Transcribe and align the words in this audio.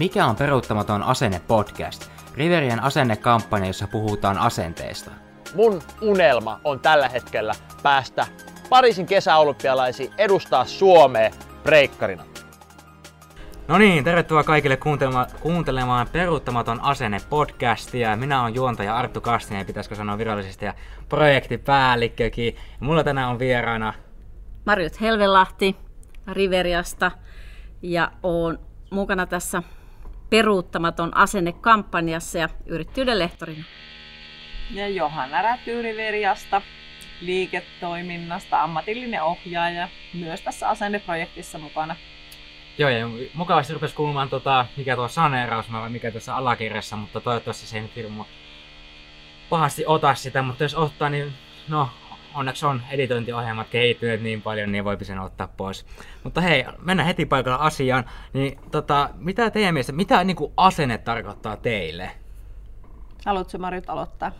Mikä 0.00 0.26
on 0.26 0.36
peruuttamaton 0.36 1.02
asenne 1.02 1.40
podcast? 1.48 2.10
Riverien 2.34 2.82
asennekampanja, 2.82 3.66
jossa 3.66 3.86
puhutaan 3.86 4.38
asenteesta. 4.38 5.10
Mun 5.54 5.82
unelma 6.02 6.60
on 6.64 6.80
tällä 6.80 7.08
hetkellä 7.08 7.52
päästä 7.82 8.26
Pariisin 8.68 9.06
kesäolympialaisiin 9.06 10.12
edustaa 10.18 10.64
Suomea 10.64 11.30
breikkarina. 11.62 12.24
No 13.68 13.78
niin, 13.78 14.04
tervetuloa 14.04 14.44
kaikille 14.44 14.76
kuuntelemaan, 14.76 15.26
kuuntelemaan 15.40 16.08
Peruuttamaton 16.12 16.80
asenne 16.80 17.18
podcastia. 17.30 18.16
Minä 18.16 18.42
olen 18.42 18.54
juontaja 18.54 18.96
Arttu 18.96 19.20
Kastinen, 19.20 19.66
pitäisikö 19.66 19.94
sanoa 19.94 20.18
virallisesti, 20.18 20.64
ja 20.64 20.74
projektipäällikkökin. 21.08 22.56
Mulla 22.80 23.04
tänään 23.04 23.30
on 23.30 23.38
vieraana 23.38 23.94
Marjut 24.66 25.00
Helvelahti 25.00 25.76
Riveriasta 26.26 27.10
ja 27.82 28.12
on 28.22 28.58
mukana 28.90 29.26
tässä 29.26 29.62
peruuttamaton 30.30 31.16
asenne-kampanjassa 31.16 32.38
ja 32.38 32.48
yrittäjyyden 32.66 33.18
lehtorina. 33.18 33.64
Ja 34.70 34.88
Johanna 34.88 35.42
Rätyyriveriasta 35.42 36.62
liiketoiminnasta, 37.20 38.62
ammatillinen 38.62 39.22
ohjaaja, 39.22 39.88
myös 40.14 40.40
tässä 40.40 40.68
asenneprojektissa 40.68 41.58
mukana. 41.58 41.96
Joo, 42.78 42.90
ja 42.90 43.06
mukavasti 43.34 43.72
rupesi 43.72 43.94
kuulumaan, 43.94 44.28
tota, 44.28 44.66
mikä 44.76 44.96
tuo 44.96 45.08
saneeraus 45.08 45.72
vai 45.72 45.90
mikä 45.90 46.10
tuossa 46.10 46.36
alakirjassa, 46.36 46.96
mutta 46.96 47.20
toivottavasti 47.20 47.66
se 47.66 47.76
ei 47.76 47.82
nyt 47.82 47.96
hirmu 47.96 48.24
pahasti 49.50 49.84
ota 49.86 50.14
sitä, 50.14 50.42
mutta 50.42 50.64
jos 50.64 50.74
ottaa, 50.74 51.08
niin 51.08 51.32
no, 51.68 51.90
onneksi 52.34 52.66
on 52.66 52.82
editointiohjelmat 52.90 53.68
kehittyneet 53.68 54.22
niin 54.22 54.42
paljon, 54.42 54.72
niin 54.72 54.84
voipi 54.84 55.04
sen 55.04 55.18
ottaa 55.18 55.48
pois. 55.56 55.86
Mutta 56.24 56.40
hei, 56.40 56.64
mennään 56.82 57.06
heti 57.06 57.26
paikalla 57.26 57.58
asiaan. 57.58 58.04
Niin, 58.32 58.58
tota, 58.70 59.10
mitä 59.18 59.50
teidän 59.50 59.74
mielestä, 59.74 59.92
mitä 59.92 60.24
niin 60.24 60.36
kuin 60.36 60.52
asenne 60.56 60.98
tarkoittaa 60.98 61.56
teille? 61.56 62.10
Haluatko 63.26 63.58
Marjut 63.58 63.90
aloittaa? 63.90 64.32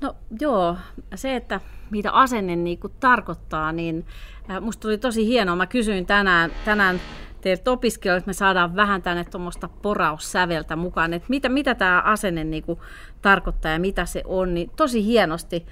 No 0.00 0.16
joo, 0.40 0.76
se, 1.14 1.36
että 1.36 1.60
mitä 1.90 2.12
asenne 2.12 2.56
niin 2.56 2.78
kuin 2.78 2.92
tarkoittaa, 3.00 3.72
niin 3.72 4.06
äh, 4.50 4.60
musta 4.60 4.80
tuli 4.80 4.98
tosi 4.98 5.26
hienoa. 5.26 5.56
Mä 5.56 5.66
kysyin 5.66 6.06
tänään, 6.06 6.50
tänään 6.64 7.00
teiltä 7.40 7.70
opiskelijoilta, 7.70 8.18
että 8.18 8.28
me 8.28 8.32
saadaan 8.32 8.76
vähän 8.76 9.02
tänne 9.02 9.24
tuommoista 9.24 9.68
poraussäveltä 9.82 10.76
mukaan, 10.76 11.14
että 11.14 11.26
mitä, 11.28 11.48
mitä 11.48 11.74
tämä 11.74 12.00
asenne 12.00 12.44
niin 12.44 12.62
kuin 12.62 12.78
tarkoittaa 13.22 13.72
ja 13.72 13.78
mitä 13.78 14.06
se 14.06 14.22
on, 14.26 14.54
niin 14.54 14.70
tosi 14.76 15.04
hienosti 15.04 15.66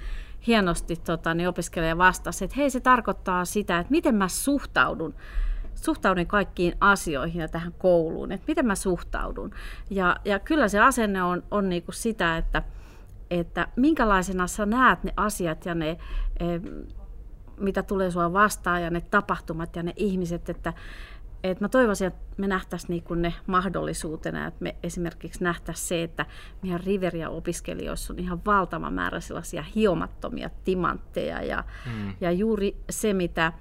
hienosti 0.47 0.95
tota, 0.95 1.33
niin 1.33 1.49
opiskelija 1.49 1.97
vastasi, 1.97 2.45
että 2.45 2.57
hei 2.57 2.69
se 2.69 2.79
tarkoittaa 2.79 3.45
sitä, 3.45 3.79
että 3.79 3.91
miten 3.91 4.15
mä 4.15 4.27
suhtaudun 4.27 5.15
suhtaudun 5.81 6.27
kaikkiin 6.27 6.73
asioihin 6.79 7.41
ja 7.41 7.47
tähän 7.47 7.73
kouluun, 7.77 8.31
että 8.31 8.45
miten 8.47 8.65
mä 8.65 8.75
suhtaudun. 8.75 9.51
Ja, 9.89 10.15
ja 10.25 10.39
kyllä 10.39 10.67
se 10.67 10.79
asenne 10.79 11.23
on, 11.23 11.43
on 11.51 11.69
niinku 11.69 11.91
sitä, 11.91 12.37
että, 12.37 12.63
että 13.29 13.67
minkälaisena 13.75 14.47
sä 14.47 14.65
näet 14.65 15.03
ne 15.03 15.13
asiat 15.17 15.65
ja 15.65 15.75
ne, 15.75 15.97
mitä 17.57 17.83
tulee 17.83 18.11
sua 18.11 18.33
vastaan 18.33 18.83
ja 18.83 18.89
ne 18.89 19.01
tapahtumat 19.01 19.75
ja 19.75 19.83
ne 19.83 19.93
ihmiset, 19.95 20.49
että 20.49 20.73
et 21.43 21.61
mä 21.61 21.69
toivoisin, 21.69 22.07
että 22.07 22.25
me 22.37 22.47
nähtäisiin 22.47 22.89
niinku 22.89 23.13
ne 23.13 23.33
mahdollisuutena, 23.47 24.47
että 24.47 24.63
me 24.63 24.75
esimerkiksi 24.83 25.43
nähtäisiin 25.43 25.87
se, 25.87 26.03
että 26.03 26.25
meidän 26.61 26.79
Riveria-opiskelijoissa 26.79 28.13
on 28.13 28.19
ihan 28.19 28.41
valtava 28.45 28.91
määrä 28.91 29.19
sellaisia 29.19 29.63
hiomattomia 29.75 30.49
timantteja 30.63 31.41
ja, 31.41 31.63
mm. 31.85 32.13
ja 32.21 32.31
juuri 32.31 32.77
se, 32.89 33.13
mitä 33.13 33.53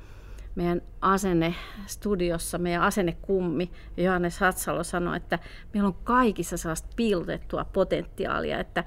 meidän 0.54 0.82
asenne-studiossa, 1.00 2.58
meidän 2.58 2.82
asennekummi 2.82 3.70
Johannes 3.96 4.38
Hatsalo 4.38 4.84
sanoi, 4.84 5.16
että 5.16 5.38
meillä 5.74 5.86
on 5.86 5.98
kaikissa 6.04 6.56
sellaista 6.56 6.88
piilotettua 6.96 7.64
potentiaalia, 7.64 8.58
että, 8.60 8.84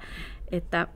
että 0.52 0.88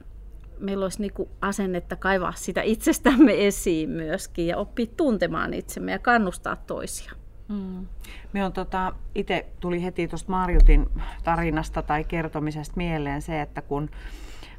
meillä 0.59 0.85
olisi 0.85 1.01
niinku 1.01 1.29
asennetta 1.41 1.95
kaivaa 1.95 2.33
sitä 2.35 2.61
itsestämme 2.61 3.47
esiin 3.47 3.89
myöskin 3.89 4.47
ja 4.47 4.57
oppia 4.57 4.85
tuntemaan 4.97 5.53
itsemme 5.53 5.91
ja 5.91 5.99
kannustaa 5.99 6.55
toisia. 6.55 7.11
Mm. 7.47 7.87
Me 8.33 8.45
on 8.45 8.53
tota, 8.53 8.93
itse 9.15 9.45
tuli 9.59 9.83
heti 9.83 10.07
tuosta 10.07 10.31
Marjutin 10.31 10.89
tarinasta 11.23 11.81
tai 11.81 12.03
kertomisesta 12.03 12.73
mieleen 12.77 13.21
se, 13.21 13.41
että 13.41 13.61
kun 13.61 13.89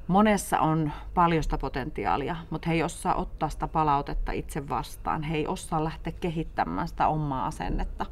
monessa 0.07 0.61
on 0.61 0.93
paljon 1.15 1.43
sitä 1.43 1.59
potentiaalia, 1.59 2.37
mutta 2.51 2.69
he 2.69 2.75
ei 2.75 2.83
osaa 2.83 3.15
ottaa 3.15 3.49
sitä 3.49 3.69
palautetta 3.69 4.33
itse 4.33 4.69
vastaan. 4.69 5.23
He 5.23 5.37
ei 5.37 5.47
osaa 5.47 5.85
lähteä 5.85 6.13
kehittämään 6.21 6.89
sitä 6.89 7.09
omaa 7.09 7.47
asennetta. 7.47 8.07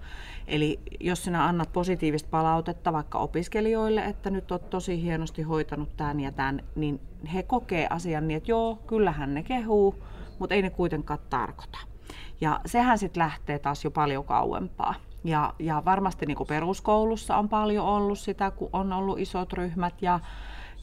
Eli 0.47 0.81
jos 1.01 1.25
sinä 1.25 1.45
annat 1.45 1.73
positiivista 1.73 2.29
palautetta 2.31 2.93
vaikka 2.93 3.19
opiskelijoille, 3.19 4.05
että 4.05 4.31
nyt 4.31 4.53
olet 4.53 4.71
tosi 4.71 5.03
hienosti 5.03 5.43
hoitanut 5.43 5.97
tämän 5.97 6.21
ja 6.21 6.33
tämän, 6.33 6.63
niin 6.77 7.01
he 7.35 7.43
kokee 7.43 7.87
asian 7.91 8.29
niin, 8.29 8.37
että 8.37 8.51
joo, 8.51 8.79
kyllähän 8.87 9.35
ne 9.35 9.43
kehuu, 9.43 10.05
mutta 10.39 10.55
ei 10.55 10.63
ne 10.63 10.71
kuitenkaan 10.71 11.19
tarkoita. 11.31 11.94
Ja 12.41 12.61
sehän 12.67 12.99
sitten 12.99 13.23
lähtee 13.23 13.59
taas 13.59 13.85
jo 13.85 13.91
paljon 13.91 14.25
kauempaa. 14.25 14.95
Ja, 15.25 15.55
ja 15.59 15.83
varmasti 15.85 16.27
niin 16.27 16.37
kuin 16.37 16.47
peruskoulussa 16.47 17.37
on 17.37 17.49
paljon 17.49 17.87
ollut 17.87 18.19
sitä, 18.19 18.51
kun 18.51 18.71
on 18.73 18.93
ollut 18.93 19.19
isot 19.19 19.53
ryhmät 19.53 20.03
ja, 20.03 20.21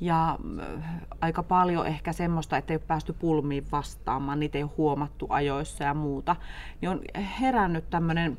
ja 0.01 0.37
äh, 0.59 0.83
aika 1.21 1.43
paljon 1.43 1.87
ehkä 1.87 2.13
semmoista, 2.13 2.57
että 2.57 2.73
ei 2.73 2.75
ole 2.75 2.85
päästy 2.87 3.13
pulmiin 3.13 3.65
vastaamaan, 3.71 4.39
niitä 4.39 4.57
ei 4.57 4.63
ole 4.63 4.71
huomattu 4.77 5.27
ajoissa 5.29 5.83
ja 5.83 5.93
muuta. 5.93 6.35
Niin 6.81 6.89
on 6.89 7.01
herännyt 7.41 7.89
tämmöinen 7.89 8.37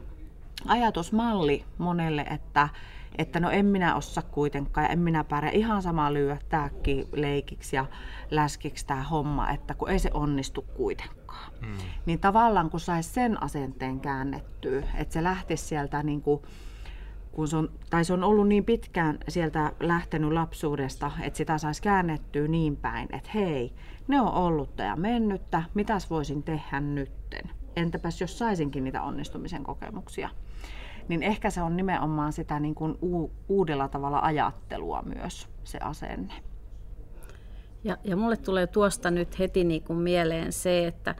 ajatusmalli 0.66 1.64
monelle, 1.78 2.22
että, 2.30 2.68
että 3.18 3.40
no 3.40 3.50
en 3.50 3.66
minä 3.66 3.94
osaa 3.94 4.24
kuitenkaan 4.30 4.90
en 4.90 4.98
minä 4.98 5.24
pärjää 5.24 5.52
ihan 5.52 5.82
sama 5.82 6.12
lyö 6.12 6.36
tääkin 6.48 7.08
leikiksi 7.12 7.76
ja 7.76 7.86
läskiksi 8.30 8.86
tämä 8.86 9.02
homma, 9.02 9.50
että 9.50 9.74
kun 9.74 9.90
ei 9.90 9.98
se 9.98 10.10
onnistu 10.14 10.62
kuitenkaan. 10.62 11.21
Mm. 11.60 11.76
Niin 12.06 12.20
tavallaan 12.20 12.70
kun 12.70 12.80
saisi 12.80 13.10
sen 13.10 13.42
asenteen 13.42 14.00
käännettyä, 14.00 14.82
että 14.94 15.12
se 15.14 15.22
lähtisi 15.22 15.64
sieltä 15.64 16.02
niin 16.02 16.22
kuin, 16.22 16.42
kun 17.32 17.48
se 17.48 17.56
on, 17.56 17.70
tai 17.90 18.04
se 18.04 18.12
on 18.12 18.24
ollut 18.24 18.48
niin 18.48 18.64
pitkään 18.64 19.18
sieltä 19.28 19.72
lähtenyt 19.80 20.32
lapsuudesta, 20.32 21.10
että 21.22 21.36
sitä 21.36 21.58
saisi 21.58 21.82
käännettyä 21.82 22.48
niin 22.48 22.76
päin, 22.76 23.08
että 23.12 23.30
hei, 23.34 23.74
ne 24.08 24.20
on 24.20 24.32
ollutta 24.32 24.82
ja 24.82 24.96
mennyttä, 24.96 25.62
mitäs 25.74 26.10
voisin 26.10 26.42
tehdä 26.42 26.80
nytten? 26.80 27.50
Entäpäs 27.76 28.20
jos 28.20 28.38
saisinkin 28.38 28.84
niitä 28.84 29.02
onnistumisen 29.02 29.64
kokemuksia? 29.64 30.28
niin 31.08 31.22
ehkä 31.22 31.50
se 31.50 31.62
on 31.62 31.76
nimenomaan 31.76 32.32
sitä 32.32 32.60
niin 32.60 32.74
kuin 32.74 32.98
uudella 33.48 33.88
tavalla 33.88 34.20
ajattelua 34.22 35.02
myös 35.02 35.48
se 35.64 35.78
asenne. 35.78 36.34
Ja, 37.84 37.96
ja 38.04 38.16
mulle 38.16 38.36
tulee 38.36 38.66
tuosta 38.66 39.10
nyt 39.10 39.38
heti 39.38 39.64
niin 39.64 39.82
kuin 39.82 39.98
mieleen 39.98 40.52
se, 40.52 40.86
että, 40.86 41.14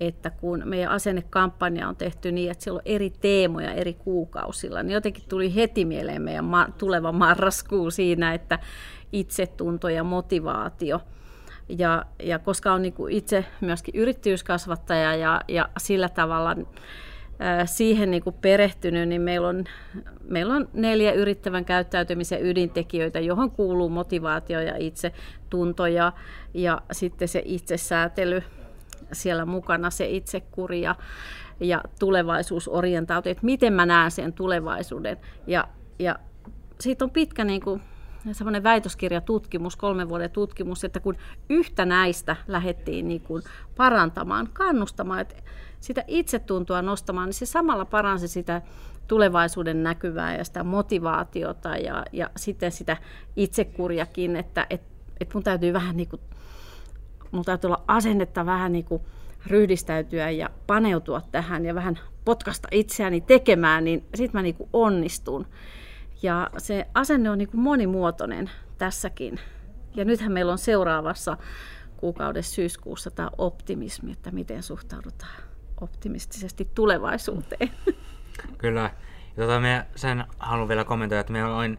että 0.00 0.30
kun 0.30 0.62
meidän 0.64 0.90
asennekampanja 0.90 1.88
on 1.88 1.96
tehty 1.96 2.32
niin, 2.32 2.50
että 2.50 2.64
siellä 2.64 2.78
on 2.78 2.82
eri 2.84 3.10
teemoja 3.10 3.72
eri 3.72 3.94
kuukausilla, 3.94 4.82
niin 4.82 4.94
jotenkin 4.94 5.24
tuli 5.28 5.54
heti 5.54 5.84
mieleen 5.84 6.22
meidän 6.22 6.44
ma- 6.44 6.68
tuleva 6.78 7.12
marraskuu 7.12 7.90
siinä, 7.90 8.34
että 8.34 8.58
itsetunto 9.12 9.88
ja 9.88 10.04
motivaatio. 10.04 11.00
Ja, 11.68 12.04
ja 12.22 12.38
koska 12.38 12.72
on 12.72 12.82
niin 12.82 12.92
kuin 12.92 13.12
itse 13.12 13.44
myöskin 13.60 13.94
yrittäjyyskasvattaja 13.94 15.14
ja, 15.14 15.40
ja 15.48 15.68
sillä 15.78 16.08
tavalla 16.08 16.56
siihen 17.64 18.10
niin 18.10 18.22
kuin 18.22 18.36
perehtynyt, 18.40 19.08
niin 19.08 19.22
meillä 19.22 19.48
on, 19.48 19.64
meillä 20.28 20.54
on 20.54 20.68
neljä 20.72 21.12
yrittävän 21.12 21.64
käyttäytymisen 21.64 22.46
ydintekijöitä, 22.46 23.20
johon 23.20 23.50
kuuluu 23.50 23.88
motivaatio 23.88 24.60
ja 24.60 24.76
itsetunto 24.76 25.86
ja, 25.86 26.12
ja 26.54 26.82
sitten 26.92 27.28
se 27.28 27.42
itsesäätely 27.44 28.42
siellä 29.12 29.46
mukana, 29.46 29.90
se 29.90 30.06
itsekuri 30.06 30.80
ja, 30.80 30.94
ja 31.60 31.82
tulevaisuusorientaatio, 31.98 33.32
että 33.32 33.46
miten 33.46 33.72
mä 33.72 33.86
näen 33.86 34.10
sen 34.10 34.32
tulevaisuuden. 34.32 35.16
Ja, 35.46 35.68
ja 35.98 36.18
siitä 36.80 37.04
on 37.04 37.10
pitkä 37.10 37.44
niin 37.44 37.60
kuin, 37.60 37.82
semmoinen 38.34 38.62
väitöskirjatutkimus, 38.62 39.76
kolmen 39.76 40.08
vuoden 40.08 40.30
tutkimus, 40.30 40.84
että 40.84 41.00
kun 41.00 41.16
yhtä 41.48 41.84
näistä 41.84 42.36
lähdettiin 42.48 43.08
niin 43.08 43.20
kuin 43.20 43.42
parantamaan, 43.76 44.48
kannustamaan, 44.52 45.20
että 45.20 45.34
sitä 45.80 46.04
itsetuntoa 46.06 46.82
nostamaan, 46.82 47.28
niin 47.28 47.34
se 47.34 47.46
samalla 47.46 47.84
paransi 47.84 48.28
sitä 48.28 48.62
tulevaisuuden 49.06 49.82
näkyvää 49.82 50.36
ja 50.36 50.44
sitä 50.44 50.64
motivaatiota 50.64 51.76
ja, 51.76 52.04
ja 52.12 52.30
sitten 52.36 52.72
sitä 52.72 52.96
itsekurjakin, 53.36 54.36
että 54.36 54.66
et, 54.70 54.82
et 55.20 55.34
mun 55.34 55.42
täytyy 55.42 55.72
vähän 55.72 55.96
niin 55.96 56.08
kuin, 56.08 56.20
mun 57.30 57.44
täytyy 57.44 57.68
olla 57.68 57.84
asennetta 57.88 58.46
vähän 58.46 58.72
niin 58.72 58.84
kuin 58.84 59.02
ryhdistäytyä 59.46 60.30
ja 60.30 60.50
paneutua 60.66 61.20
tähän 61.32 61.64
ja 61.64 61.74
vähän 61.74 61.98
potkasta 62.24 62.68
itseäni 62.70 63.20
tekemään, 63.20 63.84
niin 63.84 64.04
sitten 64.14 64.38
mä 64.38 64.42
niin 64.42 64.54
kuin 64.54 64.70
onnistun. 64.72 65.46
Ja 66.22 66.50
se 66.58 66.86
asenne 66.94 67.30
on 67.30 67.38
niin 67.38 67.48
kuin 67.48 67.60
monimuotoinen 67.60 68.50
tässäkin. 68.78 69.40
Ja 69.94 70.04
nythän 70.04 70.32
meillä 70.32 70.52
on 70.52 70.58
seuraavassa 70.58 71.36
kuukaudessa 71.96 72.54
syyskuussa 72.54 73.10
tämä 73.10 73.30
optimismi, 73.38 74.12
että 74.12 74.30
miten 74.30 74.62
suhtaudutaan 74.62 75.42
optimistisesti 75.80 76.68
tulevaisuuteen. 76.74 77.70
Kyllä. 78.58 78.90
Ja 79.36 79.42
tota, 79.42 79.60
me 79.60 79.86
sen 79.94 80.24
haluan 80.38 80.68
vielä 80.68 80.84
kommentoida, 80.84 81.20
että 81.20 81.32
me 81.32 81.44
olen 81.44 81.78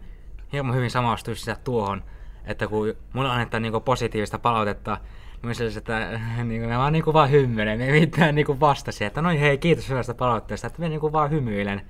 hieman 0.54 0.76
hyvin 0.76 0.92
samastuissa 0.92 1.56
tuohon, 1.64 2.04
että 2.46 2.68
kun 2.68 2.94
mulle 3.14 3.30
annetaan 3.30 3.64
niinku 3.64 3.80
positiivista 3.80 4.40
palautetta, 4.40 4.98
niin 5.44 5.56
sellaiset, 5.56 5.82
että 5.82 6.20
niinku, 6.44 6.70
mä 6.70 6.78
vaan 6.78 6.94
niinku 6.94 7.14
vaan 7.14 7.32
hymyilen, 7.32 7.82
ei 7.82 8.00
mitään 8.00 8.36
niinku 8.36 8.60
vastasi, 8.60 9.06
että 9.06 9.22
no 9.22 9.30
hei, 9.30 9.58
kiitos 9.58 9.90
hyvästä 9.90 10.14
palautteesta, 10.14 10.68
että 10.68 10.82
mä 10.82 10.90
niinku 10.90 11.12
vaan 11.12 11.32
hymyilen. 11.32 11.82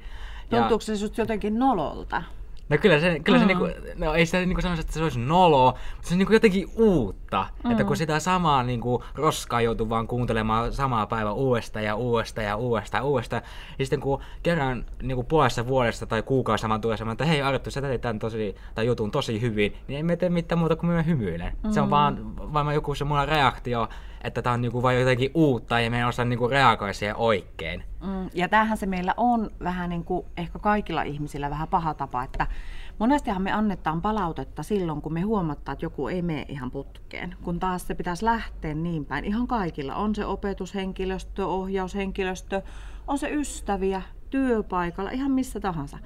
Tuntuuko 0.49 0.81
se 0.81 0.93
just 0.93 1.17
jotenkin 1.17 1.59
nololta? 1.59 2.23
No 2.69 2.77
kyllä 2.77 2.99
se, 2.99 3.19
kyllä 3.19 3.37
mm. 3.37 3.41
se 3.41 3.47
niinku, 3.47 3.67
no 3.95 4.13
ei 4.13 4.25
se 4.25 4.45
niinku 4.45 4.61
semmoista, 4.61 4.81
että 4.81 4.93
se 4.93 5.03
olisi 5.03 5.19
nolo, 5.19 5.65
mutta 5.95 6.07
se 6.07 6.13
on 6.13 6.17
niinku 6.17 6.33
jotenkin 6.33 6.69
uutta. 6.75 7.45
Mm. 7.63 7.71
Että 7.71 7.83
kun 7.83 7.97
sitä 7.97 8.19
samaa 8.19 8.63
niinku 8.63 9.03
roskaa 9.15 9.61
joutuu 9.61 9.89
vaan 9.89 10.07
kuuntelemaan 10.07 10.73
samaa 10.73 11.07
päivää 11.07 11.31
uudestaan 11.31 11.85
ja 11.85 11.95
uudestaan 11.95 12.47
ja 12.47 12.55
uudestaan 12.55 13.01
ja 13.01 13.05
uudestaan. 13.05 13.41
Ja 13.79 13.85
sitten 13.85 13.99
kun 13.99 14.21
kerran 14.43 14.85
niinku 15.03 15.23
puolessa 15.23 15.67
vuodesta 15.67 16.05
tai 16.05 16.23
kuukausi 16.23 16.61
saman 16.61 16.81
tulee 16.81 16.97
että 17.11 17.25
hei 17.25 17.41
Arttu, 17.41 17.71
sä 17.71 17.81
teit 17.81 18.01
tämän 18.01 18.19
tosi, 18.19 18.55
tai 18.75 18.85
jutun 18.85 19.11
tosi 19.11 19.41
hyvin, 19.41 19.77
niin 19.87 19.99
emme 19.99 20.15
tee 20.15 20.29
mitään 20.29 20.59
muuta 20.59 20.75
kuin 20.75 20.89
me 20.89 21.05
hymyilen. 21.05 21.53
Mm. 21.63 21.71
Se 21.71 21.81
on 21.81 21.89
vaan, 21.89 22.35
vaan 22.53 22.73
joku 22.73 22.95
semmoinen 22.95 23.27
reaktio, 23.27 23.89
että 24.23 24.41
tämä 24.41 24.53
on 24.53 24.61
niinku 24.61 24.81
vain 24.83 24.99
jotenkin 24.99 25.31
uutta 25.33 25.79
ja 25.79 25.91
me 25.91 25.97
ei 25.97 26.03
osaa 26.03 26.25
niinku 26.25 26.47
reagoida 26.47 26.93
siihen 26.93 27.15
oikein. 27.15 27.83
Mm, 28.01 28.29
ja 28.33 28.49
tämähän 28.49 28.77
se 28.77 28.85
meillä 28.85 29.13
on 29.17 29.49
vähän 29.63 29.89
niin 29.89 30.03
kuin 30.03 30.25
ehkä 30.37 30.59
kaikilla 30.59 31.01
ihmisillä 31.01 31.49
vähän 31.49 31.67
paha 31.67 31.93
tapa, 31.93 32.23
että 32.23 32.47
monestihan 32.99 33.41
me 33.41 33.51
annetaan 33.51 34.01
palautetta 34.01 34.63
silloin, 34.63 35.01
kun 35.01 35.13
me 35.13 35.21
huomataan, 35.21 35.73
että 35.73 35.85
joku 35.85 36.07
ei 36.07 36.21
mene 36.21 36.45
ihan 36.47 36.71
putkeen. 36.71 37.35
Kun 37.43 37.59
taas 37.59 37.87
se 37.87 37.95
pitäisi 37.95 38.25
lähteä 38.25 38.73
niin 38.73 39.05
päin. 39.05 39.25
Ihan 39.25 39.47
kaikilla. 39.47 39.95
On 39.95 40.15
se 40.15 40.25
opetushenkilöstö, 40.25 41.47
ohjaushenkilöstö, 41.47 42.61
on 43.07 43.17
se 43.17 43.29
ystäviä, 43.29 44.01
työpaikalla, 44.29 45.11
ihan 45.11 45.31
missä 45.31 45.59
tahansa. 45.59 45.97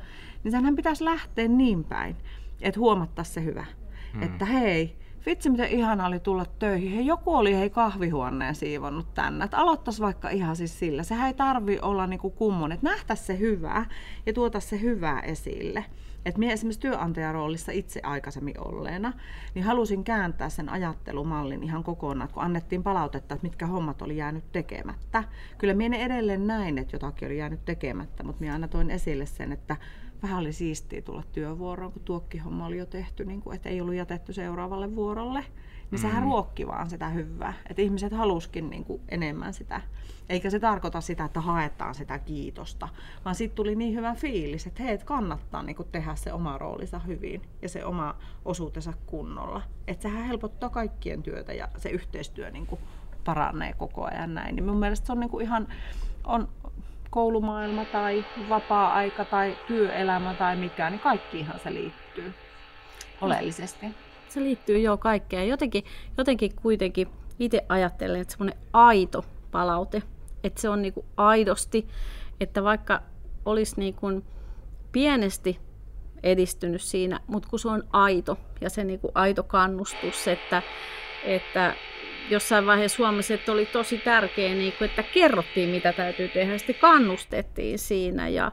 Niin 0.44 0.52
senhän 0.52 0.76
pitäisi 0.76 1.06
lähteä 1.06 1.48
niin 1.48 1.84
päin, 1.84 2.16
että 2.62 2.80
huomattaisiin 2.80 3.34
se 3.34 3.44
hyvä. 3.44 3.66
Mm. 4.14 4.24
Että 4.24 4.46
hei, 4.46 5.01
vitsi 5.26 5.50
miten 5.50 5.70
ihana 5.70 6.06
oli 6.06 6.20
tulla 6.20 6.46
töihin. 6.46 6.92
Hei, 6.92 7.06
joku 7.06 7.36
oli 7.36 7.56
hei 7.56 7.70
kahvihuoneen 7.70 8.56
siivonnut 8.56 9.14
tänne. 9.14 9.46
Että 9.46 9.58
vaikka 10.00 10.30
ihan 10.30 10.56
siis 10.56 10.80
sillä. 10.80 11.04
Sehän 11.04 11.28
ei 11.28 11.34
tarvi 11.34 11.80
olla 11.82 12.08
niinku 12.08 12.30
kummonen. 12.30 12.76
Että 12.76 12.90
nähtäisi 12.90 13.24
se 13.24 13.40
hyvää 13.40 13.86
ja 14.26 14.34
tuota 14.34 14.60
se 14.60 14.82
hyvää 14.82 15.20
esille. 15.20 15.86
Et 16.26 16.38
minä 16.38 16.54
esimerkiksi 16.54 16.80
työnantajaroolissa 16.80 17.72
itse 17.72 18.00
aikaisemmin 18.04 18.60
olleena, 18.60 19.14
niin 19.56 19.66
halusin 19.66 20.04
kääntää 20.04 20.50
sen 20.50 20.70
ajattelumallin 20.70 21.64
ihan 21.64 21.84
kokonaan, 21.84 22.30
kun 22.34 22.44
annettiin 22.44 22.84
palautetta, 22.84 23.36
että 23.36 23.48
mitkä 23.48 23.68
hommat 23.68 24.02
oli 24.02 24.18
jäänyt 24.18 24.52
tekemättä. 24.52 25.24
Kyllä 25.58 25.74
minä 25.74 25.98
edelleen 25.98 26.48
näin, 26.48 26.78
että 26.78 26.96
jotakin 26.96 27.28
oli 27.28 27.38
jäänyt 27.38 27.66
tekemättä, 27.66 28.24
mutta 28.24 28.40
minä 28.40 28.54
aina 28.54 28.68
toin 28.68 28.92
esille 28.92 29.26
sen, 29.26 29.52
että 29.52 29.76
vähän 30.24 30.40
oli 30.40 30.54
siistiä 30.54 31.02
tulla 31.02 31.24
työvuoroon, 31.32 31.92
kun 31.92 32.02
tuokkihomma 32.02 32.66
oli 32.66 32.78
jo 32.78 32.86
tehty, 32.86 33.26
niin 33.26 33.42
kuin, 33.42 33.56
että 33.56 33.70
ei 33.70 33.82
ollut 33.82 33.96
jätetty 33.96 34.34
seuraavalle 34.34 34.96
vuorolle. 34.96 35.40
Niin 35.40 36.00
mm. 36.00 36.02
sehän 36.02 36.24
ruokki 36.24 36.68
vaan 36.68 36.90
sitä 36.90 37.10
hyvää. 37.10 37.54
Että 37.70 37.82
ihmiset 37.82 38.14
haluskin 38.14 38.70
niin 38.70 38.84
kuin 38.84 39.02
enemmän 39.10 39.54
sitä. 39.54 39.82
Eikä 40.30 40.50
se 40.50 40.60
tarkoita 40.60 41.02
sitä, 41.02 41.26
että 41.26 41.42
haetaan 41.42 41.96
sitä 41.96 42.20
kiitosta, 42.20 42.90
vaan 43.26 43.36
sitten 43.36 43.56
tuli 43.56 43.76
niin 43.76 43.96
hyvä 43.96 44.16
fiilis, 44.16 44.68
että 44.68 44.84
hei, 44.84 44.98
kannattaa 44.98 45.64
niin 45.64 45.76
kuin 45.76 45.88
tehdä 45.92 46.16
se 46.16 46.34
oma 46.34 46.58
roolinsa 46.58 47.00
hyvin 47.00 47.42
ja 47.62 47.70
se 47.70 47.86
oma 47.86 48.16
osuutensa 48.46 48.94
kunnolla. 49.06 49.62
Että 49.88 50.04
sehän 50.04 50.26
helpottaa 50.26 50.70
kaikkien 50.70 51.24
työtä 51.24 51.54
ja 51.54 51.68
se 51.78 51.90
yhteistyö 51.90 52.52
niin 52.52 52.66
kuin 52.66 52.82
paranee 53.24 53.74
koko 53.74 54.06
ajan 54.06 54.34
näin. 54.34 54.56
Niin 54.56 54.66
mun 54.66 54.80
mielestä 54.80 55.08
se 55.08 55.12
on 55.12 55.20
niin 55.20 55.30
kuin 55.30 55.46
ihan 55.46 55.68
on 56.24 56.50
koulumaailma 57.12 57.86
tai 57.86 58.26
vapaa-aika 58.50 59.26
tai 59.26 59.58
työelämä 59.68 60.34
tai 60.34 60.56
mikä, 60.56 60.90
niin 60.90 61.00
kaikkiinhan 61.00 61.60
se 61.64 61.74
liittyy 61.74 62.34
oleellisesti. 63.22 63.86
Se 64.30 64.40
liittyy 64.40 64.80
jo 64.80 64.98
kaikkeen. 64.98 65.48
Jotenkin, 65.48 65.84
jotenkin 66.18 66.56
kuitenkin 66.56 67.08
itse 67.40 67.66
ajattelen, 67.70 68.22
että 68.22 68.32
semmoinen 68.32 68.60
aito 68.74 69.26
palaute, 69.52 70.02
että 70.44 70.62
se 70.62 70.70
on 70.70 70.82
niinku 70.82 71.06
aidosti, 71.18 71.88
että 72.40 72.64
vaikka 72.64 73.02
olisi 73.46 73.76
niinku 73.78 74.24
pienesti 74.92 75.60
edistynyt 76.24 76.82
siinä, 76.82 77.20
mutta 77.28 77.50
kun 77.50 77.60
se 77.60 77.68
on 77.68 77.84
aito 77.94 78.38
ja 78.62 78.70
se 78.70 78.84
niinku 78.84 79.12
aito 79.16 79.44
kannustus, 79.44 80.28
että, 80.28 80.62
että 81.24 81.76
jossain 82.30 82.66
vaiheessa 82.66 82.96
Suomessa, 82.96 83.34
että 83.34 83.52
oli 83.52 83.66
tosi 83.66 83.98
tärkeää, 83.98 84.56
niin 84.56 84.74
kuin, 84.78 84.90
että 84.90 85.04
kerrottiin, 85.04 85.70
mitä 85.70 85.94
täytyy 85.94 86.28
tehdä. 86.28 86.58
Sitten 86.58 86.76
kannustettiin 86.76 87.80
siinä 87.80 88.28
ja, 88.28 88.52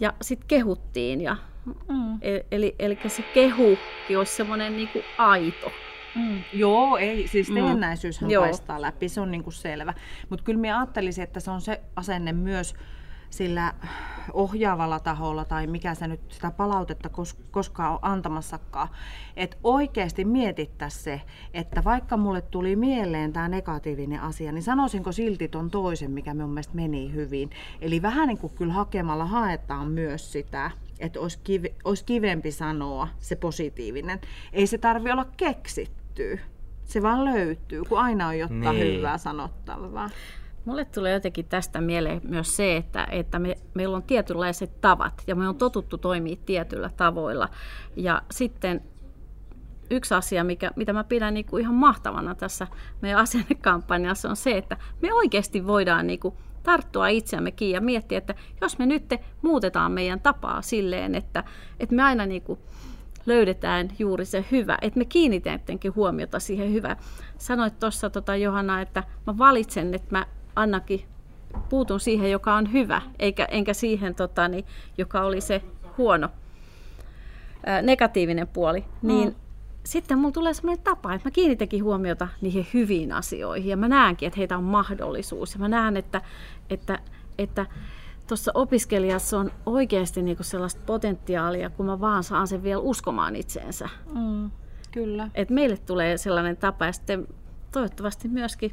ja 0.00 0.12
sitten 0.22 0.48
kehuttiin. 0.48 1.20
Ja, 1.20 1.36
mm. 1.66 2.18
E, 2.22 2.40
eli, 2.50 2.74
eli 2.78 2.98
se 3.06 3.22
kehu 3.22 3.78
olisi 4.18 4.36
semmoinen 4.36 4.76
niin 4.76 4.88
kuin 4.88 5.04
aito. 5.18 5.72
Mm. 6.14 6.42
Joo, 6.52 6.96
ei, 6.96 7.28
siis 7.28 7.48
teennäisyyshän 7.48 8.30
mm. 8.30 8.38
paistaa 8.38 8.82
läpi, 8.82 9.08
se 9.08 9.20
on 9.20 9.30
niin 9.30 9.44
kuin 9.44 9.54
selvä. 9.54 9.94
Mutta 10.28 10.44
kyllä 10.44 10.60
minä 10.60 10.78
ajattelisin, 10.78 11.24
että 11.24 11.40
se 11.40 11.50
on 11.50 11.60
se 11.60 11.80
asenne 11.96 12.32
myös, 12.32 12.74
sillä 13.30 13.74
ohjaavalla 14.32 15.00
taholla 15.00 15.44
tai 15.44 15.66
mikä 15.66 15.94
se 15.94 16.08
nyt 16.08 16.20
sitä 16.28 16.50
palautetta 16.50 17.10
koskaan 17.50 17.92
on 17.92 17.98
antamassakaan, 18.02 18.88
että 19.36 19.56
oikeasti 19.64 20.24
mietittäisiin 20.24 21.04
se, 21.04 21.20
että 21.54 21.84
vaikka 21.84 22.16
mulle 22.16 22.40
tuli 22.40 22.76
mieleen 22.76 23.32
tämä 23.32 23.48
negatiivinen 23.48 24.20
asia, 24.20 24.52
niin 24.52 24.62
sanoisinko 24.62 25.12
silti 25.12 25.48
ton 25.48 25.70
toisen, 25.70 26.10
mikä 26.10 26.34
mun 26.34 26.50
mielestä 26.50 26.74
meni 26.74 27.12
hyvin. 27.12 27.50
Eli 27.80 28.02
vähän 28.02 28.28
niin 28.28 28.38
kuin 28.38 28.52
kyllä 28.52 28.72
hakemalla 28.72 29.24
haetaan 29.24 29.90
myös 29.90 30.32
sitä, 30.32 30.70
että 30.98 31.20
olisi, 31.20 31.38
kive, 31.44 31.72
olisi 31.84 32.04
kivempi 32.04 32.52
sanoa 32.52 33.08
se 33.18 33.36
positiivinen. 33.36 34.20
Ei 34.52 34.66
se 34.66 34.78
tarvi 34.78 35.10
olla 35.12 35.26
keksitty. 35.36 36.40
Se 36.84 37.02
vaan 37.02 37.24
löytyy, 37.24 37.84
kun 37.84 37.98
aina 37.98 38.28
on 38.28 38.38
jotain 38.38 38.62
niin. 38.62 38.96
hyvää 38.96 39.18
sanottavaa. 39.18 40.10
Mulle 40.64 40.84
tulee 40.84 41.12
jotenkin 41.12 41.44
tästä 41.44 41.80
mieleen 41.80 42.20
myös 42.24 42.56
se, 42.56 42.76
että, 42.76 43.06
että 43.10 43.38
me, 43.38 43.56
meillä 43.74 43.96
on 43.96 44.02
tietynlaiset 44.02 44.80
tavat 44.80 45.22
ja 45.26 45.34
me 45.34 45.48
on 45.48 45.56
totuttu 45.56 45.98
toimia 45.98 46.36
tietyillä 46.46 46.90
tavoilla. 46.96 47.48
Ja 47.96 48.22
sitten 48.30 48.82
yksi 49.90 50.14
asia, 50.14 50.44
mikä, 50.44 50.70
mitä 50.76 50.92
mä 50.92 51.04
pidän 51.04 51.34
niin 51.34 51.46
kuin 51.46 51.60
ihan 51.60 51.74
mahtavana 51.74 52.34
tässä 52.34 52.66
meidän 53.00 53.20
asennekampanjassa 53.20 54.30
on 54.30 54.36
se, 54.36 54.56
että 54.56 54.76
me 55.02 55.12
oikeasti 55.12 55.66
voidaan 55.66 56.06
niin 56.06 56.20
kuin 56.20 56.34
tarttua 56.62 57.08
itseämme 57.08 57.50
kiinni 57.50 57.74
ja 57.74 57.80
miettiä, 57.80 58.18
että 58.18 58.34
jos 58.60 58.78
me 58.78 58.86
nyt 58.86 59.04
muutetaan 59.42 59.92
meidän 59.92 60.20
tapaa 60.20 60.62
silleen, 60.62 61.14
että, 61.14 61.44
että 61.80 61.94
me 61.94 62.02
aina 62.02 62.26
niin 62.26 62.42
kuin 62.42 62.58
löydetään 63.26 63.88
juuri 63.98 64.24
se 64.24 64.44
hyvä, 64.50 64.78
että 64.82 64.98
me 64.98 65.04
kiinnitetään 65.04 65.78
huomiota 65.96 66.40
siihen 66.40 66.72
hyvään. 66.72 66.96
Sanoit 67.38 67.78
tuossa 67.78 68.10
tota, 68.10 68.36
Johanna, 68.36 68.80
että 68.80 69.04
mä 69.26 69.38
valitsen, 69.38 69.94
että 69.94 70.08
mä 70.10 70.26
Annakin 70.60 71.04
puutun 71.68 72.00
siihen, 72.00 72.30
joka 72.30 72.54
on 72.54 72.72
hyvä, 72.72 73.02
eikä, 73.18 73.44
enkä 73.44 73.74
siihen, 73.74 74.14
tota, 74.14 74.48
niin, 74.48 74.64
joka 74.98 75.20
oli 75.20 75.40
se 75.40 75.62
huono, 75.98 76.28
ää, 77.66 77.82
negatiivinen 77.82 78.48
puoli, 78.48 78.84
niin 79.02 79.28
mm. 79.28 79.34
sitten 79.84 80.18
mulla 80.18 80.32
tulee 80.32 80.54
sellainen 80.54 80.84
tapa, 80.84 81.14
että 81.14 81.28
mä 81.28 81.30
kiinnitänkin 81.30 81.84
huomiota 81.84 82.28
niihin 82.40 82.66
hyviin 82.74 83.12
asioihin 83.12 83.70
ja 83.70 83.76
mä 83.76 83.88
näenkin, 83.88 84.26
että 84.26 84.38
heitä 84.38 84.56
on 84.56 84.64
mahdollisuus 84.64 85.54
ja 85.54 85.60
mä 85.60 85.68
näen, 85.68 85.96
että, 85.96 86.20
että, 86.70 86.98
että 87.38 87.66
tuossa 88.28 88.52
opiskelijassa 88.54 89.38
on 89.38 89.52
oikeasti 89.66 90.22
niinku 90.22 90.42
sellaista 90.42 90.82
potentiaalia, 90.86 91.70
kun 91.70 91.86
mä 91.86 92.00
vaan 92.00 92.24
saan 92.24 92.46
sen 92.46 92.62
vielä 92.62 92.80
uskomaan 92.80 93.36
itseensä. 93.36 93.88
Mm, 94.14 94.50
kyllä. 94.90 95.30
Et 95.34 95.50
meille 95.50 95.76
tulee 95.76 96.16
sellainen 96.16 96.56
tapa 96.56 96.86
ja 96.86 96.92
sitten 96.92 97.26
toivottavasti 97.72 98.28
myöskin 98.28 98.72